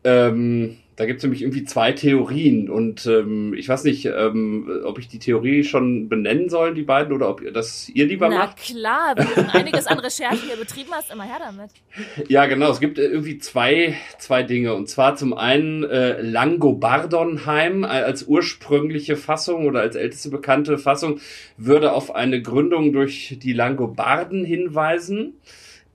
Ähm, 0.04 0.78
da 1.00 1.06
gibt 1.06 1.20
es 1.20 1.24
nämlich 1.24 1.44
irgendwie 1.44 1.64
zwei 1.64 1.94
Theorien 1.94 2.70
und 2.70 3.06
ähm, 3.06 3.54
ich 3.54 3.70
weiß 3.70 3.86
nicht, 3.86 4.06
ähm, 4.06 4.70
ob 4.84 5.00
ich 5.00 5.08
die 5.08 5.18
Theorie 5.20 5.64
schon 5.64 6.10
benennen 6.10 6.50
soll, 6.50 6.74
die 6.74 6.82
beiden, 6.82 7.14
oder 7.14 7.30
ob 7.30 7.40
ihr 7.40 7.54
das 7.54 7.88
ihr 7.88 8.06
lieber 8.06 8.28
Na 8.28 8.40
macht. 8.40 8.58
klar, 8.58 9.14
wenn 9.16 9.46
du 9.46 9.54
einiges 9.54 9.88
an 9.88 10.00
Recherchen 10.00 10.46
hier 10.46 10.58
betrieben 10.58 10.90
hast, 10.92 11.10
immer 11.10 11.24
her 11.24 11.40
damit. 11.40 11.70
Ja, 12.28 12.48
genau. 12.48 12.70
Es 12.70 12.82
gibt 12.82 13.00
äh, 13.00 13.06
irgendwie 13.06 13.38
zwei, 13.38 13.96
zwei 14.18 14.44
Dinge. 14.44 14.74
Und 14.74 14.90
zwar 14.90 15.16
zum 15.16 15.34
einen 15.34 15.86
äh, 15.86 16.22
Langobardonheim 16.22 17.86
als 17.86 18.24
ursprüngliche 18.24 19.16
Fassung 19.16 19.68
oder 19.68 19.80
als 19.80 19.96
älteste 19.96 20.30
bekannte 20.30 20.78
Fassung 20.78 21.22
würde 21.56 21.94
auf 21.94 22.14
eine 22.14 22.42
Gründung 22.42 22.92
durch 22.92 23.38
die 23.42 23.54
Langobarden 23.54 24.44
hinweisen. 24.44 25.36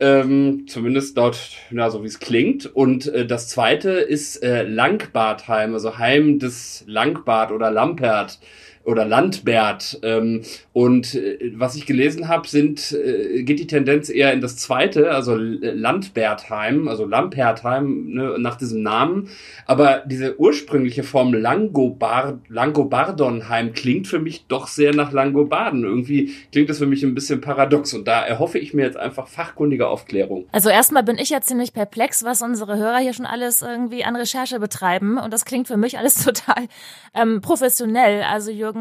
Ähm, 0.01 0.67
zumindest 0.67 1.17
dort, 1.17 1.57
na, 1.71 1.89
so 1.89 2.03
wie 2.03 2.09
es 2.09 2.19
klingt. 2.19 2.67
Und 2.67 3.07
äh, 3.07 3.27
das 3.27 3.49
zweite 3.49 3.91
ist 3.91 4.43
äh, 4.43 4.63
Langbadheim, 4.63 5.73
also 5.73 5.99
Heim 5.99 6.39
des 6.39 6.85
Langbad 6.87 7.53
oder 7.53 7.71
Lampert 7.71 8.41
oder 8.85 9.05
Landbert. 9.05 9.99
Ähm, 10.03 10.43
und 10.73 11.15
äh, 11.15 11.53
was 11.57 11.77
ich 11.77 11.87
gelesen 11.87 12.29
habe, 12.29 12.47
sind 12.49 12.93
äh, 12.93 13.43
geht 13.43 13.59
die 13.59 13.67
Tendenz 13.67 14.09
eher 14.09 14.33
in 14.33 14.41
das 14.41 14.57
zweite, 14.57 15.11
also 15.11 15.35
Landbertheim, 15.37 16.89
also 16.89 17.07
Lampertheim 17.07 18.07
ne, 18.09 18.37
nach 18.39 18.57
diesem 18.57 18.83
Namen. 18.83 19.29
Aber 19.67 20.03
diese 20.07 20.39
ursprüngliche 20.39 21.03
Form 21.03 21.33
Langobard, 21.33 22.41
Langobardonheim 22.49 23.73
klingt 23.73 24.07
für 24.07 24.19
mich 24.19 24.47
doch 24.49 24.67
sehr 24.67 24.95
nach 24.95 25.13
Langobarden. 25.13 25.85
Irgendwie 25.85 26.35
klingt 26.53 26.69
das 26.69 26.79
für 26.79 26.87
mich 26.87 27.03
ein 27.03 27.15
bisschen 27.15 27.41
paradox. 27.41 27.95
Und 27.95 28.07
da 28.07 28.23
erhoffe 28.23 28.59
ich 28.59 28.75
mir 28.75 28.83
jetzt 28.83 28.97
einfach 28.97 29.29
fachkundige 29.29 29.89
Aufklärung. 29.89 30.47
Also 30.53 30.71
erstmal 30.71 31.03
bin 31.03 31.19
ich 31.19 31.31
ja 31.31 31.41
ziemlich 31.41 31.73
perplex, 31.73 32.25
was 32.25 32.43
unsere 32.43 32.77
Hörer 32.77 32.99
hier 32.99 33.15
schon 33.15 33.27
alles 33.27 33.63
irgendwie 33.63 34.05
an 34.05 34.17
Recherche 34.17 34.61
betreiben. 34.61 35.19
Und 35.19 35.33
das 35.33 35.45
klingt 35.45 35.69
für 35.69 35.77
mich 35.77 35.99
alles 35.99 36.15
total 36.25 36.67
ähm, 37.15 37.41
professionell. 37.41 38.23
Also 38.23 38.51
Jürgen, 38.51 38.74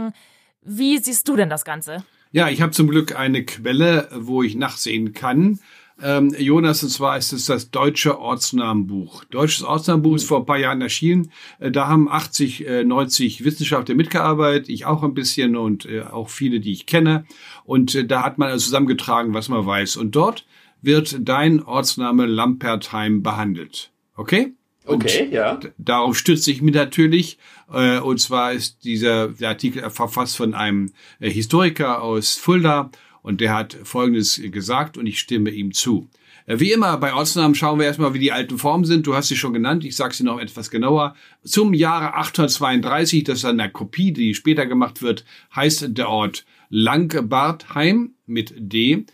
wie 0.61 0.97
siehst 0.97 1.27
du 1.27 1.35
denn 1.35 1.49
das 1.49 1.65
Ganze? 1.65 2.03
Ja, 2.31 2.49
ich 2.49 2.61
habe 2.61 2.71
zum 2.71 2.87
Glück 2.87 3.15
eine 3.15 3.45
Quelle, 3.45 4.09
wo 4.13 4.41
ich 4.43 4.55
nachsehen 4.55 5.13
kann. 5.13 5.59
Ähm, 6.01 6.35
Jonas, 6.37 6.83
und 6.83 6.89
zwar 6.89 7.17
ist 7.17 7.31
es 7.31 7.45
das 7.45 7.69
Deutsche 7.69 8.19
Ortsnamenbuch. 8.19 9.23
Deutsches 9.25 9.63
Ortsnamenbuch 9.63 10.15
ist 10.15 10.25
vor 10.25 10.39
ein 10.39 10.45
paar 10.45 10.57
Jahren 10.57 10.81
erschienen. 10.81 11.31
Äh, 11.59 11.71
da 11.71 11.87
haben 11.87 12.09
80, 12.09 12.67
äh, 12.67 12.83
90 12.83 13.43
Wissenschaftler 13.43 13.95
mitgearbeitet, 13.95 14.69
ich 14.69 14.85
auch 14.85 15.03
ein 15.03 15.13
bisschen 15.13 15.55
und 15.55 15.85
äh, 15.85 16.01
auch 16.01 16.29
viele, 16.29 16.59
die 16.59 16.71
ich 16.71 16.87
kenne. 16.87 17.25
Und 17.63 17.93
äh, 17.93 18.05
da 18.05 18.23
hat 18.23 18.37
man 18.37 18.49
also 18.49 18.65
zusammengetragen, 18.65 19.33
was 19.33 19.49
man 19.49 19.65
weiß. 19.65 19.97
Und 19.97 20.15
dort 20.15 20.45
wird 20.81 21.17
dein 21.21 21.61
Ortsname 21.61 22.25
Lampertheim 22.25 23.21
behandelt. 23.21 23.91
Okay? 24.15 24.53
Okay, 24.85 25.29
ja. 25.31 25.59
Darauf 25.77 26.17
stütze 26.17 26.51
ich 26.51 26.61
mich 26.61 26.75
natürlich. 26.75 27.37
Äh, 27.71 27.99
und 27.99 28.19
zwar 28.19 28.53
ist 28.53 28.83
dieser 28.83 29.29
der 29.29 29.49
Artikel 29.49 29.89
verfasst 29.89 30.37
von 30.37 30.53
einem 30.53 30.91
äh, 31.19 31.29
Historiker 31.29 32.01
aus 32.01 32.35
Fulda 32.35 32.91
und 33.21 33.41
der 33.41 33.53
hat 33.53 33.77
Folgendes 33.83 34.41
gesagt 34.51 34.97
und 34.97 35.07
ich 35.07 35.19
stimme 35.19 35.49
ihm 35.49 35.73
zu. 35.73 36.09
Äh, 36.45 36.59
wie 36.59 36.71
immer 36.71 36.97
bei 36.97 37.13
Ortsnamen 37.13 37.55
schauen 37.55 37.79
wir 37.79 37.85
erstmal, 37.85 38.13
wie 38.13 38.19
die 38.19 38.31
alten 38.31 38.57
Formen 38.57 38.85
sind. 38.85 39.07
Du 39.07 39.15
hast 39.15 39.29
sie 39.29 39.37
schon 39.37 39.53
genannt, 39.53 39.85
ich 39.85 39.95
sage 39.95 40.13
sie 40.13 40.23
noch 40.23 40.39
etwas 40.39 40.69
genauer. 40.69 41.15
Zum 41.43 41.73
Jahre 41.73 42.15
832, 42.15 43.23
das 43.23 43.39
ist 43.39 43.45
eine 43.45 43.71
Kopie, 43.71 44.11
die 44.11 44.35
später 44.35 44.65
gemacht 44.65 45.01
wird, 45.01 45.23
heißt 45.55 45.97
der 45.97 46.09
Ort 46.09 46.45
Langbartheim 46.69 48.15
mit 48.25 48.53
D 48.57 49.05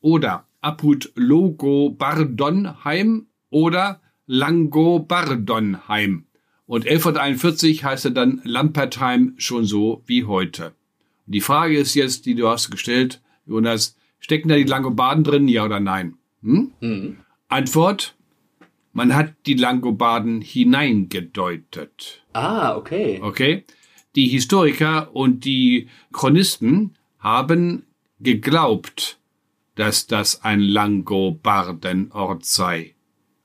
oder 0.00 0.46
Apud 0.60 1.10
Logo 1.16 1.90
Bardonheim 1.90 3.26
oder 3.50 4.00
Langobardonheim. 4.32 6.24
Und 6.64 6.86
1141 6.86 7.82
heißt 7.82 8.04
er 8.04 8.10
dann 8.12 8.40
Lampertheim 8.44 9.34
schon 9.38 9.64
so 9.64 10.04
wie 10.06 10.24
heute. 10.24 10.66
Und 11.26 11.34
die 11.34 11.40
Frage 11.40 11.76
ist 11.76 11.94
jetzt, 11.94 12.26
die 12.26 12.36
du 12.36 12.48
hast 12.48 12.70
gestellt, 12.70 13.20
Jonas, 13.44 13.96
stecken 14.20 14.48
da 14.48 14.54
die 14.54 14.62
Langobarden 14.62 15.24
drin, 15.24 15.48
ja 15.48 15.64
oder 15.64 15.80
nein? 15.80 16.14
Hm? 16.44 16.70
Mhm. 16.80 17.16
Antwort, 17.48 18.14
man 18.92 19.16
hat 19.16 19.34
die 19.46 19.54
Langobarden 19.54 20.42
hineingedeutet. 20.42 22.24
Ah, 22.32 22.76
okay. 22.76 23.18
Okay? 23.20 23.64
Die 24.14 24.28
Historiker 24.28 25.12
und 25.12 25.44
die 25.44 25.88
Chronisten 26.12 26.96
haben 27.18 27.84
geglaubt, 28.20 29.18
dass 29.74 30.06
das 30.06 30.44
ein 30.44 30.60
Langobardenort 30.60 32.44
sei. 32.44 32.94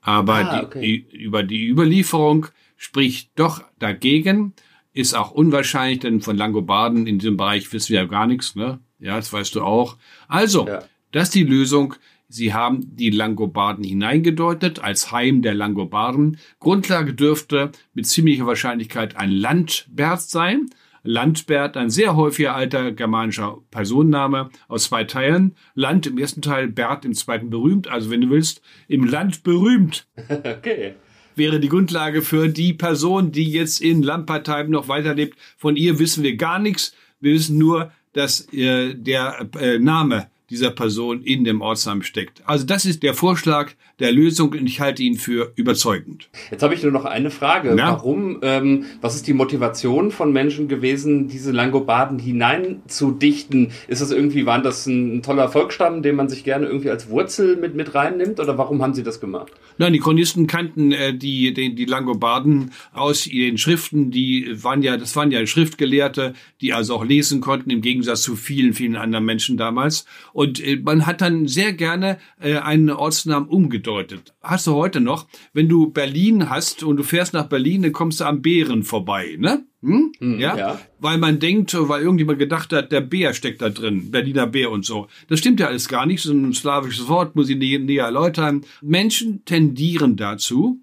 Aber 0.06 0.34
Ah, 0.36 0.58
die, 0.60 0.64
okay. 0.66 0.80
die, 1.10 1.16
über 1.16 1.42
die 1.42 1.66
Überlieferung 1.68 2.46
spricht 2.76 3.30
doch 3.34 3.62
dagegen, 3.80 4.52
ist 4.92 5.14
auch 5.14 5.32
unwahrscheinlich, 5.32 5.98
denn 5.98 6.20
von 6.20 6.36
Langobarden 6.36 7.06
in 7.06 7.18
diesem 7.18 7.36
Bereich 7.36 7.70
wissen 7.72 7.90
wir 7.92 8.00
ja 8.00 8.06
gar 8.06 8.26
nichts, 8.26 8.54
ne? 8.54 8.78
Ja, 9.00 9.16
das 9.16 9.32
weißt 9.32 9.54
du 9.56 9.62
auch. 9.62 9.96
Also, 10.28 10.66
Ja. 10.66 10.84
das 11.12 11.24
ist 11.24 11.34
die 11.34 11.42
Lösung. 11.44 11.94
Sie 12.28 12.54
haben 12.54 12.96
die 12.96 13.10
Langobarden 13.10 13.84
hineingedeutet 13.84 14.78
als 14.78 15.10
Heim 15.12 15.42
der 15.42 15.54
Langobarden. 15.54 16.38
Grundlage 16.60 17.12
dürfte 17.12 17.72
mit 17.92 18.06
ziemlicher 18.06 18.46
Wahrscheinlichkeit 18.46 19.16
ein 19.16 19.30
Landbert 19.30 20.22
sein. 20.22 20.70
Landbert, 21.06 21.76
ein 21.76 21.90
sehr 21.90 22.16
häufiger 22.16 22.54
alter 22.54 22.92
germanischer 22.92 23.58
Personenname 23.70 24.50
aus 24.68 24.84
zwei 24.84 25.04
Teilen. 25.04 25.54
Land 25.74 26.06
im 26.06 26.18
ersten 26.18 26.42
Teil, 26.42 26.68
Bert 26.68 27.04
im 27.04 27.14
zweiten 27.14 27.50
berühmt. 27.50 27.88
Also 27.88 28.10
wenn 28.10 28.20
du 28.20 28.30
willst, 28.30 28.60
im 28.88 29.04
Land 29.04 29.42
berühmt 29.42 30.06
Okay. 30.28 30.94
wäre 31.34 31.60
die 31.60 31.68
Grundlage 31.68 32.22
für 32.22 32.48
die 32.48 32.74
Person, 32.74 33.32
die 33.32 33.50
jetzt 33.50 33.80
in 33.80 34.02
Lampertheim 34.02 34.70
noch 34.70 34.88
weiterlebt. 34.88 35.38
Von 35.56 35.76
ihr 35.76 35.98
wissen 35.98 36.22
wir 36.22 36.36
gar 36.36 36.58
nichts. 36.58 36.94
Wir 37.20 37.32
wissen 37.34 37.58
nur, 37.58 37.92
dass 38.12 38.52
äh, 38.52 38.94
der 38.94 39.48
äh, 39.58 39.78
Name 39.78 40.28
dieser 40.50 40.70
Person 40.70 41.22
in 41.22 41.44
dem 41.44 41.60
Ortsnamen 41.60 42.02
steckt. 42.02 42.42
Also 42.46 42.64
das 42.64 42.84
ist 42.84 43.02
der 43.02 43.14
Vorschlag 43.14 43.72
der 43.98 44.12
Lösung 44.12 44.50
und 44.52 44.66
ich 44.66 44.80
halte 44.80 45.02
ihn 45.02 45.16
für 45.16 45.52
überzeugend. 45.56 46.28
Jetzt 46.50 46.62
habe 46.62 46.74
ich 46.74 46.82
nur 46.82 46.92
noch 46.92 47.04
eine 47.04 47.30
Frage. 47.30 47.70
Ja. 47.70 47.92
Warum, 47.92 48.38
ähm, 48.42 48.84
was 49.00 49.16
ist 49.16 49.26
die 49.26 49.32
Motivation 49.32 50.10
von 50.10 50.32
Menschen 50.32 50.68
gewesen, 50.68 51.28
diese 51.28 51.50
Langobarden 51.50 52.18
hineinzudichten? 52.18 53.72
Ist 53.88 54.02
das 54.02 54.10
irgendwie, 54.10 54.46
waren 54.46 54.62
das 54.62 54.86
ein, 54.86 55.16
ein 55.16 55.22
toller 55.22 55.48
Volksstamm, 55.48 56.02
den 56.02 56.16
man 56.16 56.28
sich 56.28 56.44
gerne 56.44 56.66
irgendwie 56.66 56.90
als 56.90 57.08
Wurzel 57.08 57.56
mit, 57.56 57.74
mit 57.74 57.94
reinnimmt? 57.94 58.38
Oder 58.38 58.58
warum 58.58 58.82
haben 58.82 58.94
sie 58.94 59.02
das 59.02 59.20
gemacht? 59.20 59.52
Nein, 59.78 59.92
die 59.92 59.98
Chronisten 59.98 60.46
kannten 60.46 60.92
äh, 60.92 61.14
die, 61.16 61.52
die, 61.52 61.74
die 61.74 61.84
Langobarden 61.84 62.70
aus 62.92 63.26
ihren 63.26 63.58
Schriften, 63.58 64.10
die 64.10 64.62
waren 64.62 64.82
ja, 64.82 64.96
das 64.96 65.14
waren 65.16 65.30
ja 65.30 65.46
Schriftgelehrte, 65.46 66.34
die 66.60 66.72
also 66.72 66.94
auch 66.94 67.04
lesen 67.04 67.40
konnten, 67.40 67.70
im 67.70 67.82
Gegensatz 67.82 68.22
zu 68.22 68.36
vielen, 68.36 68.72
vielen 68.72 68.96
anderen 68.96 69.24
Menschen 69.24 69.56
damals. 69.56 70.06
Und 70.32 70.64
äh, 70.64 70.76
man 70.76 71.04
hat 71.04 71.20
dann 71.20 71.46
sehr 71.46 71.72
gerne 71.72 72.18
äh, 72.40 72.56
einen 72.56 72.90
Ortsnamen 72.90 73.48
umgedeutet. 73.48 74.34
Hast 74.42 74.66
du 74.66 74.74
heute 74.74 75.00
noch, 75.00 75.26
wenn 75.52 75.68
du 75.68 75.90
Berlin 75.90 76.48
hast 76.48 76.82
und 76.82 76.96
du 76.96 77.02
fährst 77.02 77.34
nach 77.34 77.48
Berlin, 77.48 77.82
dann 77.82 77.92
kommst 77.92 78.20
du 78.20 78.24
am 78.24 78.40
Bären 78.42 78.82
vorbei, 78.82 79.36
ne? 79.38 79.66
Hm? 79.82 80.12
ja? 80.20 80.56
ja. 80.56 80.80
Weil 80.98 81.18
man 81.18 81.38
denkt, 81.38 81.74
weil 81.78 82.02
irgendjemand 82.02 82.38
gedacht 82.38 82.72
hat, 82.72 82.90
der 82.92 83.02
Bär 83.02 83.34
steckt 83.34 83.60
da 83.62 83.68
drin, 83.68 84.10
Berliner 84.10 84.46
Bär 84.46 84.70
und 84.70 84.84
so. 84.84 85.06
Das 85.28 85.38
stimmt 85.38 85.60
ja 85.60 85.66
alles 85.68 85.86
gar 85.88 86.06
nicht, 86.06 86.22
so 86.22 86.32
ein 86.32 86.52
slawisches 86.54 87.08
Wort, 87.08 87.36
muss 87.36 87.48
ich 87.50 87.56
nä- 87.56 87.78
näher 87.78 88.04
erläutern. 88.06 88.64
Menschen 88.82 89.44
tendieren 89.44 90.16
dazu, 90.16 90.80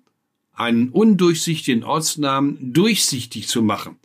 einen 0.53 0.89
undurchsichtigen 0.89 1.83
Ortsnamen 1.83 2.73
durchsichtig 2.73 3.47
zu 3.47 3.61
machen. 3.63 3.95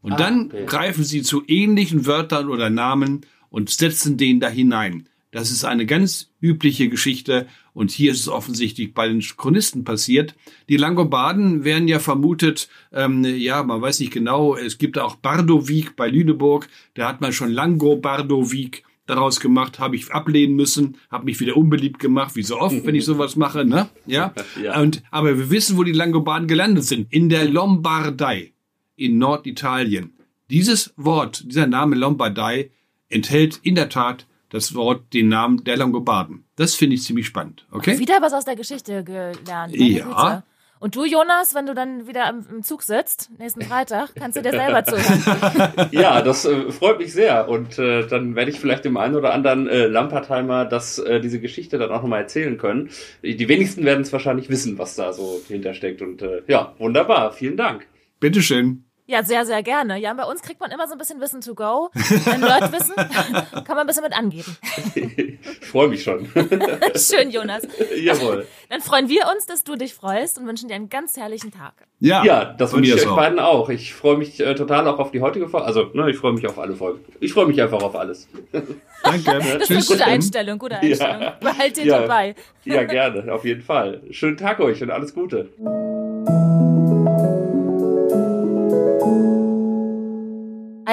Und 0.00 0.12
Ah, 0.12 0.16
dann 0.16 0.46
okay. 0.46 0.64
greifen 0.66 1.02
sie 1.04 1.22
zu 1.22 1.42
ähnlichen 1.48 2.06
Wörtern 2.06 2.48
oder 2.48 2.70
Namen 2.70 3.22
und 3.50 3.68
setzen 3.70 4.16
den 4.16 4.38
da 4.38 4.48
hinein. 4.48 5.08
Das 5.30 5.50
ist 5.50 5.64
eine 5.64 5.84
ganz 5.84 6.30
übliche 6.40 6.88
Geschichte 6.88 7.46
und 7.74 7.90
hier 7.90 8.12
ist 8.12 8.20
es 8.20 8.28
offensichtlich 8.28 8.94
bei 8.94 9.08
den 9.08 9.20
Chronisten 9.20 9.84
passiert. 9.84 10.34
Die 10.70 10.78
Langobarden 10.78 11.64
werden 11.64 11.86
ja 11.86 11.98
vermutet, 11.98 12.68
ähm, 12.92 13.24
ja, 13.24 13.62
man 13.62 13.82
weiß 13.82 14.00
nicht 14.00 14.12
genau, 14.12 14.56
es 14.56 14.78
gibt 14.78 14.98
auch 14.98 15.16
Bardowik 15.16 15.96
bei 15.96 16.08
Lüneburg, 16.08 16.68
da 16.94 17.08
hat 17.08 17.20
man 17.20 17.32
schon 17.32 17.50
Langobardowik 17.50 18.84
daraus 19.08 19.40
gemacht, 19.40 19.78
habe 19.78 19.96
ich 19.96 20.12
ablehnen 20.12 20.54
müssen, 20.54 20.96
habe 21.10 21.26
mich 21.26 21.40
wieder 21.40 21.56
unbeliebt 21.56 21.98
gemacht, 21.98 22.36
wie 22.36 22.42
so 22.42 22.58
oft, 22.58 22.86
wenn 22.86 22.94
ich 22.94 23.04
sowas 23.06 23.36
mache, 23.36 23.64
ne? 23.64 23.88
Ja. 24.06 24.32
ja. 24.62 24.80
Und 24.80 25.02
aber 25.10 25.36
wir 25.36 25.50
wissen, 25.50 25.76
wo 25.76 25.84
die 25.84 25.92
Langobarden 25.92 26.48
gelandet 26.48 26.84
sind, 26.84 27.12
in 27.12 27.28
der 27.28 27.46
Lombardei 27.46 28.52
in 28.96 29.18
Norditalien. 29.18 30.12
Dieses 30.50 30.94
Wort, 30.96 31.44
dieser 31.46 31.66
Name 31.66 31.96
Lombardei 31.96 32.70
enthält 33.08 33.60
in 33.62 33.74
der 33.74 33.88
Tat 33.88 34.26
das 34.50 34.74
Wort, 34.74 35.12
den 35.12 35.28
Namen 35.28 35.64
der 35.64 35.76
Langobarden. 35.76 36.44
Das 36.56 36.74
finde 36.74 36.96
ich 36.96 37.02
ziemlich 37.02 37.26
spannend. 37.26 37.66
Okay? 37.70 37.98
Wieder 37.98 38.20
was 38.20 38.32
aus 38.32 38.44
der 38.44 38.56
Geschichte 38.56 39.04
gelernt. 39.04 39.74
Ja. 39.74 40.42
Und 40.80 40.94
du, 40.94 41.04
Jonas, 41.04 41.54
wenn 41.54 41.66
du 41.66 41.74
dann 41.74 42.06
wieder 42.06 42.28
im 42.28 42.62
Zug 42.62 42.82
sitzt, 42.82 43.30
nächsten 43.38 43.62
Freitag, 43.62 44.14
kannst 44.14 44.36
du 44.36 44.42
dir 44.42 44.52
selber 44.52 44.84
zuhören. 44.84 45.88
ja, 45.90 46.22
das 46.22 46.44
äh, 46.44 46.70
freut 46.70 46.98
mich 46.98 47.12
sehr. 47.12 47.48
Und 47.48 47.78
äh, 47.78 48.06
dann 48.06 48.36
werde 48.36 48.50
ich 48.52 48.60
vielleicht 48.60 48.84
dem 48.84 48.96
einen 48.96 49.16
oder 49.16 49.34
anderen 49.34 49.66
äh, 49.66 49.86
Lampertheimer 49.86 50.64
das, 50.64 50.98
äh, 50.98 51.20
diese 51.20 51.40
Geschichte 51.40 51.78
dann 51.78 51.90
auch 51.90 52.02
nochmal 52.02 52.22
erzählen 52.22 52.58
können. 52.58 52.90
Die 53.22 53.48
wenigsten 53.48 53.84
werden 53.84 54.02
es 54.02 54.12
wahrscheinlich 54.12 54.48
wissen, 54.50 54.78
was 54.78 54.94
da 54.94 55.12
so 55.12 55.40
hintersteckt. 55.48 56.00
Und 56.00 56.22
äh, 56.22 56.42
ja, 56.46 56.74
wunderbar. 56.78 57.32
Vielen 57.32 57.56
Dank. 57.56 57.86
Bitteschön. 58.20 58.87
Ja, 59.10 59.22
sehr, 59.22 59.46
sehr 59.46 59.62
gerne. 59.62 59.98
Ja, 59.98 60.12
bei 60.12 60.24
uns 60.24 60.42
kriegt 60.42 60.60
man 60.60 60.70
immer 60.70 60.86
so 60.86 60.92
ein 60.92 60.98
bisschen 60.98 61.18
Wissen 61.18 61.40
to 61.40 61.54
go. 61.54 61.88
Ein 62.26 62.40
Nerdwissen 62.40 62.94
kann 62.96 63.64
man 63.66 63.78
ein 63.78 63.86
bisschen 63.86 64.02
mit 64.02 64.12
angeben. 64.12 64.54
Ich 64.94 65.66
freue 65.66 65.88
mich 65.88 66.02
schon. 66.02 66.28
Schön, 66.94 67.30
Jonas. 67.30 67.62
Jawohl. 67.98 68.46
Dann 68.68 68.82
freuen 68.82 69.08
wir 69.08 69.22
uns, 69.34 69.46
dass 69.46 69.64
du 69.64 69.76
dich 69.76 69.94
freust 69.94 70.36
und 70.36 70.46
wünschen 70.46 70.68
dir 70.68 70.74
einen 70.74 70.90
ganz 70.90 71.16
herrlichen 71.16 71.50
Tag. 71.50 71.72
Ja, 72.00 72.22
ja 72.22 72.44
das 72.44 72.74
wünsche 72.74 72.94
ich 72.94 73.00
euch 73.00 73.08
auch. 73.08 73.16
beiden 73.16 73.38
auch. 73.38 73.70
Ich 73.70 73.94
freue 73.94 74.18
mich 74.18 74.40
äh, 74.40 74.54
total 74.54 74.86
auch 74.86 74.98
auf 74.98 75.10
die 75.10 75.22
heutige 75.22 75.48
Folge. 75.48 75.66
Also, 75.66 75.84
ne, 75.94 76.10
ich 76.10 76.18
freue 76.18 76.34
mich 76.34 76.46
auf 76.46 76.58
alle 76.58 76.76
Folgen. 76.76 77.02
Ich 77.18 77.32
freue 77.32 77.46
mich 77.46 77.62
einfach 77.62 77.82
auf 77.82 77.96
alles. 77.96 78.28
Danke. 78.52 78.68
Das 79.58 79.70
ist 79.70 79.70
eine 79.70 79.84
gute 79.84 80.04
Einstellung, 80.04 80.58
gute 80.58 80.76
Einstellung. 80.76 81.22
Ja. 81.22 81.30
Behalt 81.40 81.76
den 81.78 81.86
ja. 81.86 82.00
dabei. 82.00 82.34
Ja, 82.66 82.84
gerne, 82.84 83.32
auf 83.32 83.46
jeden 83.46 83.62
Fall. 83.62 84.02
Schönen 84.10 84.36
Tag 84.36 84.60
euch 84.60 84.82
und 84.82 84.90
alles 84.90 85.14
Gute. 85.14 85.48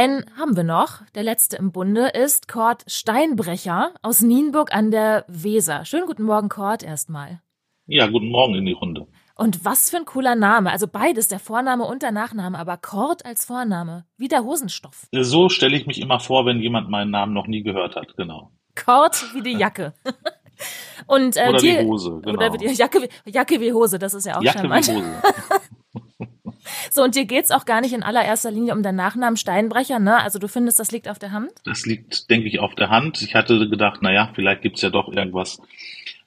Einen 0.06 0.24
haben 0.38 0.56
wir 0.56 0.64
noch. 0.64 1.02
Der 1.16 1.24
letzte 1.24 1.58
im 1.58 1.72
Bunde 1.72 2.10
ist 2.10 2.48
Kurt 2.48 2.84
Steinbrecher 2.86 3.92
aus 4.04 4.22
Nienburg 4.22 4.72
an 4.72 4.92
der 4.92 5.26
Weser. 5.28 5.84
Schönen 5.84 6.06
guten 6.06 6.22
Morgen, 6.22 6.48
Kurt, 6.48 6.84
erstmal. 6.84 7.42
Ja, 7.88 8.06
guten 8.06 8.28
Morgen 8.28 8.54
in 8.54 8.68
die 8.68 8.74
Runde. 8.74 9.08
Und 9.34 9.66
was 9.66 9.90
für 9.90 9.98
ein 9.98 10.06
cooler 10.06 10.36
Name. 10.36 10.72
Also 10.72 10.88
beides, 10.88 11.28
der 11.28 11.40
Vorname 11.40 11.86
und 11.86 12.04
der 12.04 12.12
Nachname, 12.12 12.60
aber 12.60 12.78
Kort 12.78 13.26
als 13.26 13.46
Vorname. 13.46 14.06
Wie 14.16 14.28
der 14.28 14.44
Hosenstoff. 14.44 15.08
So 15.12 15.50
stelle 15.50 15.76
ich 15.76 15.88
mich 15.88 16.00
immer 16.00 16.20
vor, 16.20 16.46
wenn 16.46 16.62
jemand 16.62 16.88
meinen 16.88 17.10
Namen 17.10 17.34
noch 17.34 17.48
nie 17.48 17.64
gehört 17.64 17.96
hat, 17.96 18.16
genau. 18.16 18.52
Kort 18.76 19.34
wie 19.34 19.42
die 19.42 19.58
Jacke. 19.58 19.96
Und, 21.08 21.36
äh, 21.36 21.50
oder 21.50 21.58
die, 21.58 21.78
die 21.80 21.84
Hose, 21.84 22.22
genau. 22.24 22.34
Oder 22.34 22.50
die 22.52 22.68
Jacke, 22.68 23.10
Jacke 23.26 23.60
wie 23.60 23.74
Hose, 23.74 23.98
das 23.98 24.14
ist 24.14 24.28
ja 24.28 24.38
auch 24.38 24.44
Jacke 24.44 24.60
charmant. 24.60 24.88
wie 24.88 24.98
Hose. 24.98 26.30
So, 26.92 27.04
und 27.04 27.16
dir 27.16 27.26
geht's 27.26 27.52
auch 27.52 27.66
gar 27.66 27.82
nicht 27.82 27.94
in 27.94 28.04
allererster 28.04 28.52
Linie 28.52 28.74
um 28.74 28.84
den 28.84 28.96
Nachnamen 28.96 29.38
Steinbrecher, 29.38 30.00
ne? 30.00 30.18
Also 30.18 30.40
du 30.40 30.48
findest, 30.48 30.80
das 30.80 30.92
liegt 30.92 31.08
auf 31.08 31.20
der 31.20 31.32
Hand? 31.32 31.52
Das 31.66 31.86
liegt, 31.86 32.30
denke 32.30 32.48
ich, 32.48 32.60
auf 32.60 32.76
der 32.76 32.90
Hand. 32.90 33.22
Ich 33.22 33.36
hatte 33.36 33.70
gedacht, 33.70 34.00
na 34.02 34.12
ja, 34.12 34.32
vielleicht 34.34 34.62
gibt's 34.62 34.82
ja 34.82 34.90
doch 34.90 35.08
irgendwas, 35.10 35.60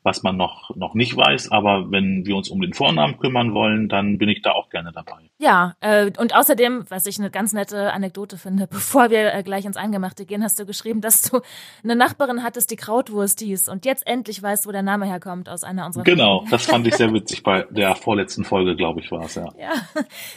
was 0.09 0.23
man 0.23 0.39
noch, 0.39 0.75
noch 0.75 0.95
nicht 0.95 1.15
weiß. 1.17 1.53
Aber 1.53 1.91
wenn 1.91 2.25
wir 2.25 2.35
uns 2.35 2.49
um 2.49 2.63
den 2.63 2.73
Vornamen 2.73 3.19
kümmern 3.19 3.53
wollen, 3.53 3.91
dann 3.91 4.17
bin 4.17 4.31
ich 4.31 4.41
da 4.41 4.53
auch 4.53 4.71
gerne 4.71 4.91
dabei. 4.91 5.31
Ja, 5.37 5.75
äh, 5.81 6.11
und 6.19 6.35
außerdem, 6.35 6.87
was 6.89 7.05
ich 7.05 7.19
eine 7.19 7.31
ganz 7.31 7.53
nette 7.53 7.93
Anekdote 7.93 8.39
finde, 8.39 8.67
bevor 8.71 9.11
wir 9.11 9.35
äh, 9.35 9.43
gleich 9.43 9.67
ins 9.67 9.77
Eingemachte 9.77 10.25
gehen, 10.25 10.43
hast 10.43 10.59
du 10.59 10.65
geschrieben, 10.65 11.03
dass 11.03 11.23
du 11.23 11.41
eine 11.85 11.95
Nachbarin 11.95 12.43
hattest, 12.43 12.71
die 12.71 12.77
Krautwurst 12.77 13.41
hieß 13.41 13.69
und 13.69 13.85
jetzt 13.85 14.07
endlich 14.07 14.43
weißt, 14.43 14.67
wo 14.67 14.73
der 14.73 14.83
Name 14.83 15.05
herkommt 15.05 15.51
aus 15.51 15.63
einer 15.63 15.85
unserer 15.85 16.05
Genau, 16.05 16.39
Folgen. 16.39 16.51
das 16.51 16.65
fand 16.65 16.87
ich 16.87 16.97
sehr 16.97 17.13
witzig 17.13 17.43
bei 17.43 17.67
der 17.69 17.95
vorletzten 17.95 18.45
Folge, 18.45 18.75
glaube 18.77 19.01
ich, 19.01 19.11
war 19.11 19.27
es, 19.27 19.35
ja. 19.35 19.53
ja. 19.59 19.73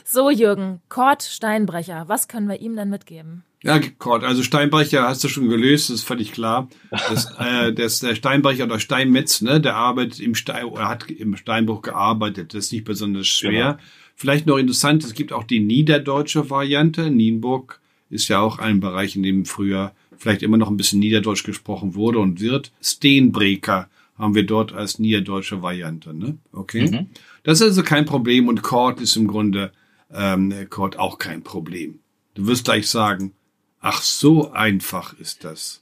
So, 0.03 0.29
Jürgen, 0.29 0.81
Kurt 0.89 1.23
Steinbrecher, 1.23 2.03
was 2.07 2.27
können 2.27 2.49
wir 2.49 2.59
ihm 2.59 2.75
denn 2.75 2.89
mitgeben? 2.89 3.45
Ja, 3.63 3.79
Kurt, 3.99 4.23
also 4.23 4.41
Steinbrecher 4.41 5.07
hast 5.07 5.23
du 5.23 5.27
schon 5.27 5.47
gelöst, 5.47 5.89
das 5.89 5.97
ist 5.97 6.03
völlig 6.03 6.31
klar. 6.31 6.67
Das, 6.89 7.27
äh, 7.39 7.71
das, 7.73 7.99
der 7.99 8.15
Steinbrecher 8.15 8.63
oder 8.63 8.79
Steinmetz, 8.79 9.41
ne, 9.41 9.61
der 9.61 9.75
arbeitet 9.75 10.19
im 10.19 10.33
Stein, 10.33 10.65
oder 10.65 10.89
hat 10.89 11.09
im 11.11 11.35
Steinbruch 11.37 11.83
gearbeitet, 11.83 12.53
das 12.53 12.65
ist 12.65 12.71
nicht 12.71 12.85
besonders 12.85 13.27
schwer. 13.27 13.73
Genau. 13.73 13.83
Vielleicht 14.15 14.45
noch 14.45 14.57
interessant, 14.57 15.03
es 15.03 15.13
gibt 15.13 15.31
auch 15.31 15.43
die 15.43 15.59
niederdeutsche 15.59 16.49
Variante. 16.49 17.09
Nienburg 17.09 17.79
ist 18.09 18.27
ja 18.27 18.39
auch 18.39 18.59
ein 18.59 18.79
Bereich, 18.79 19.15
in 19.15 19.23
dem 19.23 19.45
früher 19.45 19.93
vielleicht 20.17 20.43
immer 20.43 20.57
noch 20.57 20.69
ein 20.69 20.77
bisschen 20.77 20.99
Niederdeutsch 20.99 21.43
gesprochen 21.43 21.95
wurde 21.95 22.19
und 22.19 22.39
wird. 22.39 22.71
Steenbreker 22.81 23.89
haben 24.17 24.35
wir 24.35 24.45
dort 24.45 24.73
als 24.73 24.99
niederdeutsche 24.99 25.61
Variante. 25.63 26.13
Ne? 26.13 26.37
Okay. 26.51 26.89
Mhm. 26.89 27.07
Das 27.43 27.61
ist 27.61 27.67
also 27.67 27.83
kein 27.83 28.05
Problem 28.05 28.47
und 28.47 28.61
Chord 28.61 29.01
ist 29.01 29.15
im 29.15 29.27
Grunde 29.27 29.71
ähm, 30.13 30.53
Chord 30.69 30.99
auch 30.99 31.17
kein 31.17 31.41
Problem. 31.41 31.99
Du 32.35 32.45
wirst 32.45 32.65
gleich 32.65 32.87
sagen, 32.87 33.33
ach 33.81 34.01
so 34.01 34.51
einfach 34.51 35.13
ist 35.19 35.43
das. 35.43 35.81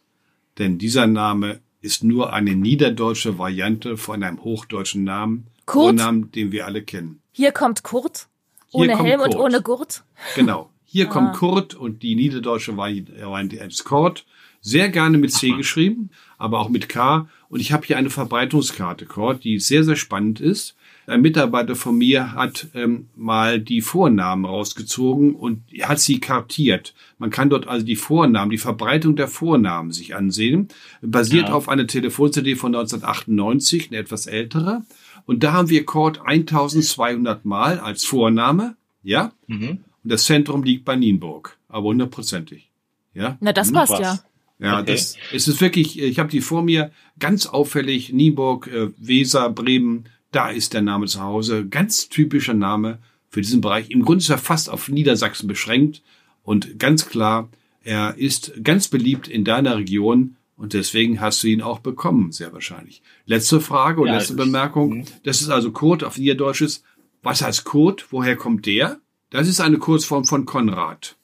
Denn 0.57 0.77
dieser 0.77 1.07
Name 1.07 1.61
ist 1.81 2.03
nur 2.03 2.33
eine 2.33 2.55
niederdeutsche 2.55 3.37
Variante 3.37 3.97
von 3.97 4.23
einem 4.23 4.43
hochdeutschen 4.43 5.03
Namen, 5.03 5.47
Kurt? 5.65 5.95
Namen, 5.95 6.31
den 6.31 6.51
wir 6.51 6.65
alle 6.65 6.81
kennen. 6.81 7.21
Hier 7.31 7.51
kommt 7.51 7.83
Kurt. 7.83 8.27
Ohne 8.71 8.97
Helm 8.97 9.21
Kurt. 9.21 9.35
und 9.35 9.41
ohne 9.41 9.61
Gurt. 9.61 10.03
Genau. 10.35 10.69
Hier 10.83 11.07
ah. 11.07 11.11
kommt 11.11 11.35
Kurt 11.35 11.75
und 11.75 12.01
die 12.01 12.15
niederdeutsche 12.15 12.75
Variante 12.75 13.61
als 13.61 13.83
Kurt. 13.83 14.25
Sehr 14.61 14.89
gerne 14.89 15.17
mit 15.17 15.31
C 15.31 15.51
geschrieben, 15.51 16.09
aber 16.37 16.59
auch 16.59 16.69
mit 16.69 16.89
K. 16.89 17.29
Und 17.47 17.59
ich 17.61 17.71
habe 17.71 17.85
hier 17.85 17.97
eine 17.97 18.09
Verbreitungskarte, 18.09 19.05
Kurt, 19.05 19.43
die 19.43 19.59
sehr, 19.59 19.83
sehr 19.83 19.95
spannend 19.95 20.41
ist. 20.41 20.75
Ein 21.09 21.21
Mitarbeiter 21.21 21.75
von 21.75 21.97
mir 21.97 22.33
hat 22.33 22.67
ähm, 22.73 23.07
mal 23.15 23.59
die 23.59 23.81
Vornamen 23.81 24.45
rausgezogen 24.45 25.35
und 25.35 25.63
hat 25.81 25.99
sie 25.99 26.19
kartiert. 26.19 26.93
Man 27.17 27.29
kann 27.31 27.49
dort 27.49 27.67
also 27.67 27.85
die 27.85 27.95
Vornamen, 27.95 28.51
die 28.51 28.57
Verbreitung 28.57 29.15
der 29.15 29.27
Vornamen 29.27 29.91
sich 29.91 30.15
ansehen. 30.15 30.67
Basiert 31.01 31.49
ja. 31.49 31.53
auf 31.53 31.67
einer 31.67 31.87
Telefon-CD 31.87 32.55
von 32.55 32.75
1998, 32.75 33.89
eine 33.89 33.97
etwas 33.99 34.27
ältere. 34.27 34.83
Und 35.25 35.43
da 35.43 35.53
haben 35.53 35.69
wir 35.69 35.85
Kord 35.85 36.21
1200 36.25 37.43
Mal 37.43 37.79
als 37.79 38.05
Vorname, 38.05 38.75
ja? 39.03 39.31
Mhm. 39.47 39.79
Und 40.03 40.11
das 40.11 40.25
Zentrum 40.25 40.63
liegt 40.63 40.85
bei 40.85 40.95
Nienburg, 40.95 41.57
aber 41.67 41.89
hundertprozentig. 41.89 42.69
Ja? 43.13 43.37
Na, 43.41 43.51
das 43.51 43.71
passt 43.71 43.93
Was? 43.93 43.99
ja. 43.99 44.19
Ja, 44.61 44.81
okay. 44.81 44.91
das 44.91 45.15
es 45.33 45.47
ist 45.47 45.61
wirklich, 45.61 45.99
ich 45.99 46.19
habe 46.19 46.29
die 46.29 46.41
vor 46.41 46.63
mir, 46.63 46.91
ganz 47.17 47.47
auffällig, 47.47 48.11
Nienburg, 48.11 48.67
äh, 48.67 48.89
Weser, 48.97 49.49
Bremen, 49.49 50.05
da 50.31 50.49
ist 50.49 50.73
der 50.73 50.81
Name 50.81 51.07
zu 51.07 51.21
Hause, 51.21 51.65
ganz 51.67 52.09
typischer 52.09 52.53
Name 52.53 52.99
für 53.29 53.41
diesen 53.41 53.61
Bereich. 53.61 53.89
Im 53.89 54.03
Grunde 54.03 54.21
ist 54.21 54.29
er 54.29 54.37
fast 54.37 54.69
auf 54.69 54.89
Niedersachsen 54.89 55.47
beschränkt 55.47 56.01
und 56.43 56.79
ganz 56.79 57.07
klar, 57.07 57.49
er 57.83 58.17
ist 58.17 58.53
ganz 58.63 58.87
beliebt 58.87 59.27
in 59.27 59.43
deiner 59.43 59.77
Region 59.77 60.35
und 60.57 60.73
deswegen 60.73 61.21
hast 61.21 61.41
du 61.43 61.47
ihn 61.47 61.61
auch 61.61 61.79
bekommen, 61.79 62.31
sehr 62.31 62.51
wahrscheinlich. 62.51 63.01
Letzte 63.25 63.61
Frage 63.61 64.01
und 64.01 64.07
ja, 64.07 64.15
letzte 64.15 64.33
Bemerkung. 64.33 64.97
Mhm. 64.97 65.05
Das 65.23 65.41
ist 65.41 65.49
also 65.49 65.71
Kurt 65.71 66.03
auf 66.03 66.17
Niederdeutsches. 66.17 66.83
Was 67.23 67.41
heißt 67.41 67.63
Kurt? 67.63 68.07
Woher 68.11 68.35
kommt 68.35 68.65
der? 68.65 68.99
Das 69.29 69.47
ist 69.47 69.61
eine 69.61 69.77
Kurzform 69.77 70.25
von 70.25 70.45
Konrad. 70.45 71.15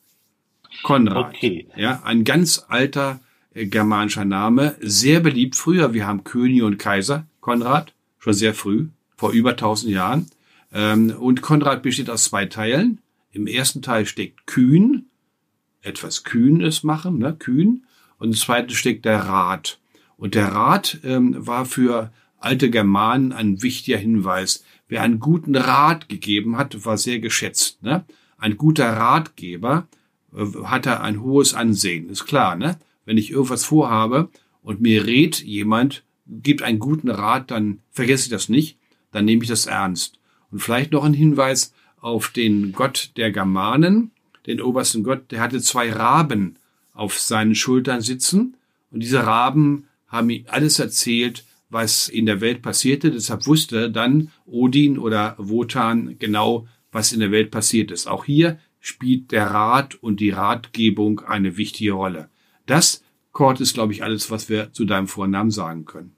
Konrad. 0.84 1.36
Okay. 1.36 1.68
Ja, 1.76 2.02
ein 2.04 2.24
ganz 2.24 2.66
alter 2.68 3.20
äh, 3.54 3.66
germanischer 3.66 4.26
Name, 4.26 4.76
sehr 4.80 5.20
beliebt 5.20 5.56
früher. 5.56 5.94
Wir 5.94 6.06
haben 6.06 6.24
König 6.24 6.62
und 6.62 6.78
Kaiser, 6.78 7.26
Konrad, 7.42 7.94
schon 8.20 8.34
sehr 8.34 8.54
früh, 8.54 8.88
vor 9.16 9.32
über 9.32 9.52
1000 9.52 9.92
Jahren. 9.92 10.28
Ähm, 10.74 11.16
und 11.18 11.42
Konrad 11.42 11.84
besteht 11.84 12.10
aus 12.10 12.26
zwei 12.26 12.46
Teilen. 12.46 13.00
Im 13.32 13.48
ersten 13.48 13.82
Teil 13.82 14.06
steckt 14.06 14.48
Kühn, 14.48 15.06
etwas 15.82 16.24
Kühnes 16.24 16.84
machen, 16.84 17.20
ne, 17.20 17.36
Kühn 17.38 17.86
und 18.18 18.30
im 18.30 18.34
zweiten 18.34 18.72
steckt 18.72 19.06
der 19.06 19.20
Rat. 19.20 19.80
Und 20.18 20.36
der 20.36 20.48
Rat 20.48 21.00
ähm, 21.04 21.36
war 21.38 21.66
für 21.66 22.12
alte 22.40 22.70
Germanen 22.70 23.32
ein 23.34 23.62
wichtiger 23.62 23.98
Hinweis. 23.98 24.64
Wer 24.88 25.02
einen 25.02 25.20
guten 25.20 25.56
Rat 25.56 26.10
gegeben 26.10 26.58
hat, 26.58 26.86
war 26.86 26.98
sehr 26.98 27.20
geschätzt. 27.20 27.84
Ne? 27.84 28.06
Ein 28.38 28.58
guter 28.58 28.88
Ratgeber 28.88 29.88
äh, 30.34 30.46
hatte 30.64 31.02
ein 31.02 31.22
hohes 31.22 31.54
Ansehen. 31.54 32.10
Ist 32.10 32.26
klar, 32.26 32.56
ne? 32.56 32.78
Wenn 33.04 33.18
ich 33.18 33.32
irgendwas 33.32 33.66
vorhabe 33.66 34.30
und 34.62 34.82
mir 34.82 35.06
rät 35.06 35.44
jemand, 35.44 36.04
gibt 36.26 36.64
einen 36.64 36.80
guten 36.80 37.10
Rat, 37.10 37.52
dann 37.52 37.80
vergesse 37.92 38.24
ich 38.24 38.30
das 38.30 38.50
nicht, 38.50 38.80
dann 39.16 39.26
nehme 39.26 39.44
ich 39.44 39.50
das 39.50 39.66
ernst. 39.66 40.20
Und 40.52 40.60
vielleicht 40.60 40.92
noch 40.92 41.06
ein 41.06 41.14
Hinweis 41.14 41.74
auf 42.02 42.30
den 42.30 42.74
Gott 42.74 43.12
der 43.16 43.32
Germanen, 43.32 44.12
den 44.46 44.62
obersten 44.62 45.04
Gott, 45.04 45.32
der 45.32 45.40
hatte 45.40 45.62
zwei 45.62 45.92
Raben 45.92 46.58
auf 46.94 47.18
seinen 47.18 47.56
Schultern 47.56 48.02
sitzen 48.02 48.58
Und 48.92 49.02
diese 49.02 49.26
Raben 49.26 49.88
haben 50.08 50.30
ihm 50.30 50.46
alles 50.48 50.80
erzählt, 50.80 51.46
was 51.70 52.10
in 52.10 52.26
der 52.26 52.42
Welt 52.42 52.62
passierte. 52.62 53.10
Deshalb 53.10 53.48
wusste 53.48 53.90
dann 53.90 54.32
Odin 54.46 55.00
oder 55.00 55.36
Wotan 55.38 56.18
genau, 56.20 56.68
was 56.92 57.12
in 57.12 57.22
der 57.22 57.32
Welt 57.32 57.52
passiert 57.52 57.92
ist. 57.92 58.08
Auch 58.08 58.26
hier 58.26 58.60
spielt 58.82 59.32
der 59.32 59.48
Rat 59.48 59.96
und 59.96 60.20
die 60.20 60.30
Ratgebung 60.30 61.22
eine 61.22 61.58
wichtige 61.58 61.94
Rolle. 61.94 62.30
Das, 62.66 63.02
Kurt, 63.32 63.62
ist, 63.62 63.74
glaube 63.74 63.94
ich, 63.94 64.04
alles, 64.04 64.30
was 64.30 64.50
wir 64.50 64.74
zu 64.74 64.86
deinem 64.86 65.08
Vornamen 65.08 65.52
sagen 65.52 65.86
können. 65.86 66.16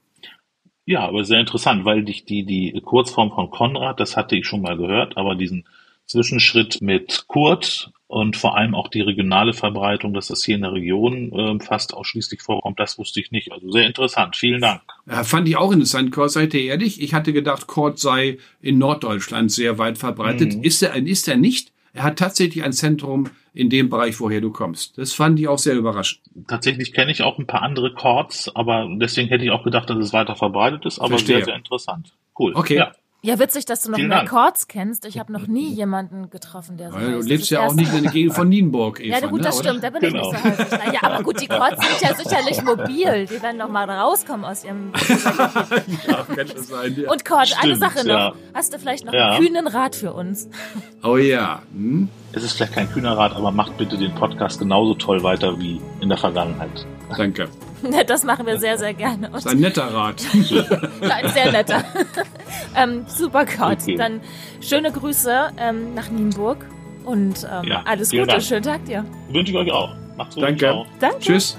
Ja, 0.87 1.01
aber 1.01 1.25
sehr 1.25 1.41
interessant, 1.41 1.83
weil 1.83 2.01
die, 2.01 2.23
die, 2.23 2.45
die 2.45 2.79
Kurzform 2.79 3.31
von 3.31 3.51
Konrad, 3.51 3.99
das 3.99 4.15
hatte 4.15 4.37
ich 4.37 4.47
schon 4.47 4.61
mal 4.61 4.77
gehört, 4.77 5.17
aber 5.17 5.35
diesen 5.35 5.65
Zwischenschritt 6.05 6.81
mit 6.81 7.25
Kurt 7.27 7.91
und 8.07 8.37
vor 8.37 8.55
allem 8.55 8.73
auch 8.73 8.87
die 8.87 9.01
regionale 9.01 9.51
Verbreitung, 9.51 10.13
dass 10.13 10.27
das 10.27 10.45
hier 10.45 10.55
in 10.55 10.61
der 10.61 10.71
Region 10.71 11.33
äh, 11.33 11.59
fast 11.61 11.93
ausschließlich 11.93 12.41
vorkommt, 12.41 12.79
das 12.79 12.97
wusste 12.97 13.19
ich 13.19 13.31
nicht. 13.31 13.51
Also 13.51 13.69
sehr 13.69 13.85
interessant. 13.85 14.37
Vielen 14.37 14.61
Dank. 14.61 14.81
Ja, 15.05 15.25
fand 15.25 15.49
ich 15.49 15.57
auch 15.57 15.73
interessant. 15.73 16.13
Kurt, 16.13 16.31
seid 16.31 16.53
ihr 16.53 16.63
ehrlich? 16.63 17.01
Ich 17.01 17.13
hatte 17.13 17.33
gedacht, 17.33 17.67
Kurt 17.67 17.99
sei 17.99 18.37
in 18.61 18.77
Norddeutschland 18.77 19.51
sehr 19.51 19.77
weit 19.77 19.97
verbreitet. 19.97 20.55
Mhm. 20.55 20.63
Ist 20.63 20.81
er, 20.81 20.95
ist 20.95 21.27
er 21.27 21.35
nicht? 21.35 21.73
Er 21.93 22.03
hat 22.03 22.19
tatsächlich 22.19 22.63
ein 22.63 22.73
Zentrum 22.73 23.29
in 23.53 23.69
dem 23.69 23.89
Bereich, 23.89 24.19
woher 24.19 24.41
du 24.41 24.51
kommst. 24.51 24.97
Das 24.97 25.13
fand 25.13 25.39
ich 25.39 25.47
auch 25.47 25.57
sehr 25.57 25.75
überraschend. 25.75 26.21
Tatsächlich 26.47 26.93
kenne 26.93 27.11
ich 27.11 27.23
auch 27.23 27.39
ein 27.39 27.47
paar 27.47 27.63
andere 27.63 27.93
Chords, 27.93 28.55
aber 28.55 28.87
deswegen 28.99 29.29
hätte 29.29 29.43
ich 29.43 29.51
auch 29.51 29.63
gedacht, 29.63 29.89
dass 29.89 29.97
es 29.97 30.13
weiter 30.13 30.35
verbreitet 30.35 30.85
ist, 30.85 30.99
aber 30.99 31.09
Verstehe. 31.09 31.37
sehr, 31.37 31.45
sehr 31.45 31.55
interessant. 31.55 32.13
Cool. 32.37 32.53
Okay. 32.55 32.77
Ja. 32.77 32.91
Ja, 33.23 33.39
witzig, 33.39 33.65
dass 33.65 33.81
du 33.81 33.89
noch 33.89 33.97
Vielen 33.97 34.09
mehr 34.09 34.19
Dank. 34.19 34.29
Chords 34.29 34.67
kennst. 34.67 35.05
Ich 35.05 35.17
habe 35.17 35.33
noch 35.33 35.47
nie 35.47 35.73
jemanden 35.73 36.29
getroffen, 36.29 36.77
der 36.77 36.91
so 36.91 36.99
ja, 36.99 37.09
Du 37.09 37.21
lebst 37.21 37.49
ja 37.49 37.65
auch 37.65 37.73
nicht 37.73 37.91
in 37.91 38.03
der 38.03 38.11
Gegend 38.11 38.35
von 38.35 38.47
Nienburg, 38.47 38.99
Eva, 39.03 39.19
Ja, 39.19 39.27
gut, 39.27 39.43
das 39.43 39.57
ne, 39.57 39.63
stimmt. 39.63 39.83
Da 39.83 39.89
bin 39.89 40.01
genau. 40.01 40.31
ich 40.31 40.43
nicht 40.43 40.55
so 40.55 40.63
häufig. 40.63 40.93
Ja, 40.93 41.03
aber 41.03 41.23
gut, 41.23 41.41
die 41.41 41.47
Chords 41.47 41.83
sind 41.83 42.09
ja 42.09 42.15
sicherlich 42.15 42.61
mobil. 42.63 43.25
Die 43.25 43.41
werden 43.41 43.57
noch 43.57 43.69
mal 43.69 43.89
rauskommen 43.89 44.45
aus 44.45 44.63
ihrem... 44.63 44.93
ja, 46.07 46.25
könnte 46.33 46.61
sein. 46.61 46.95
Ja. 46.95 47.11
Und 47.11 47.25
Cord, 47.25 47.55
eine 47.59 47.75
Sache 47.75 48.07
noch. 48.07 48.07
Ja. 48.07 48.33
Hast 48.53 48.73
du 48.73 48.79
vielleicht 48.79 49.05
noch 49.05 49.13
ja. 49.13 49.31
einen 49.31 49.45
kühnen 49.45 49.67
Rat 49.67 49.95
für 49.95 50.13
uns? 50.13 50.47
Oh 51.03 51.17
ja. 51.17 51.63
Hm? 51.73 52.09
Es 52.33 52.43
ist 52.43 52.53
vielleicht 52.53 52.73
kein 52.73 52.91
kühner 52.91 53.17
Rat, 53.17 53.35
aber 53.35 53.51
macht 53.51 53.77
bitte 53.77 53.97
den 53.97 54.13
Podcast 54.13 54.59
genauso 54.59 54.93
toll 54.93 55.23
weiter 55.23 55.59
wie 55.59 55.81
in 56.01 56.09
der 56.09 56.17
Vergangenheit. 56.17 56.85
Danke. 57.15 57.49
Das 58.07 58.23
machen 58.23 58.47
wir 58.47 58.57
sehr, 58.57 58.75
sehr 58.79 58.95
gerne. 58.95 59.29
das 59.29 59.45
ist 59.45 59.51
ein 59.51 59.59
netter 59.59 59.93
Rat. 59.93 60.25
ein 60.33 61.29
sehr 61.29 61.51
netter. 61.51 61.83
Ähm, 62.75 63.05
super 63.07 63.45
Gott. 63.45 63.79
Okay. 63.81 63.95
Dann 63.95 64.21
schöne 64.61 64.91
Grüße 64.91 65.51
ähm, 65.57 65.93
nach 65.93 66.09
Nienburg 66.09 66.65
und 67.05 67.47
ähm, 67.51 67.69
ja, 67.69 67.83
alles 67.85 68.11
Gute. 68.11 68.27
Dank. 68.27 68.43
Schönen 68.43 68.63
Tag 68.63 68.85
dir. 68.85 69.05
Wünsche 69.29 69.51
ich 69.51 69.57
euch 69.57 69.71
auch. 69.71 69.95
Macht's 70.17 70.35
gut. 70.35 70.43
Danke. 70.43 70.85
Danke. 70.99 71.19
Tschüss. 71.19 71.57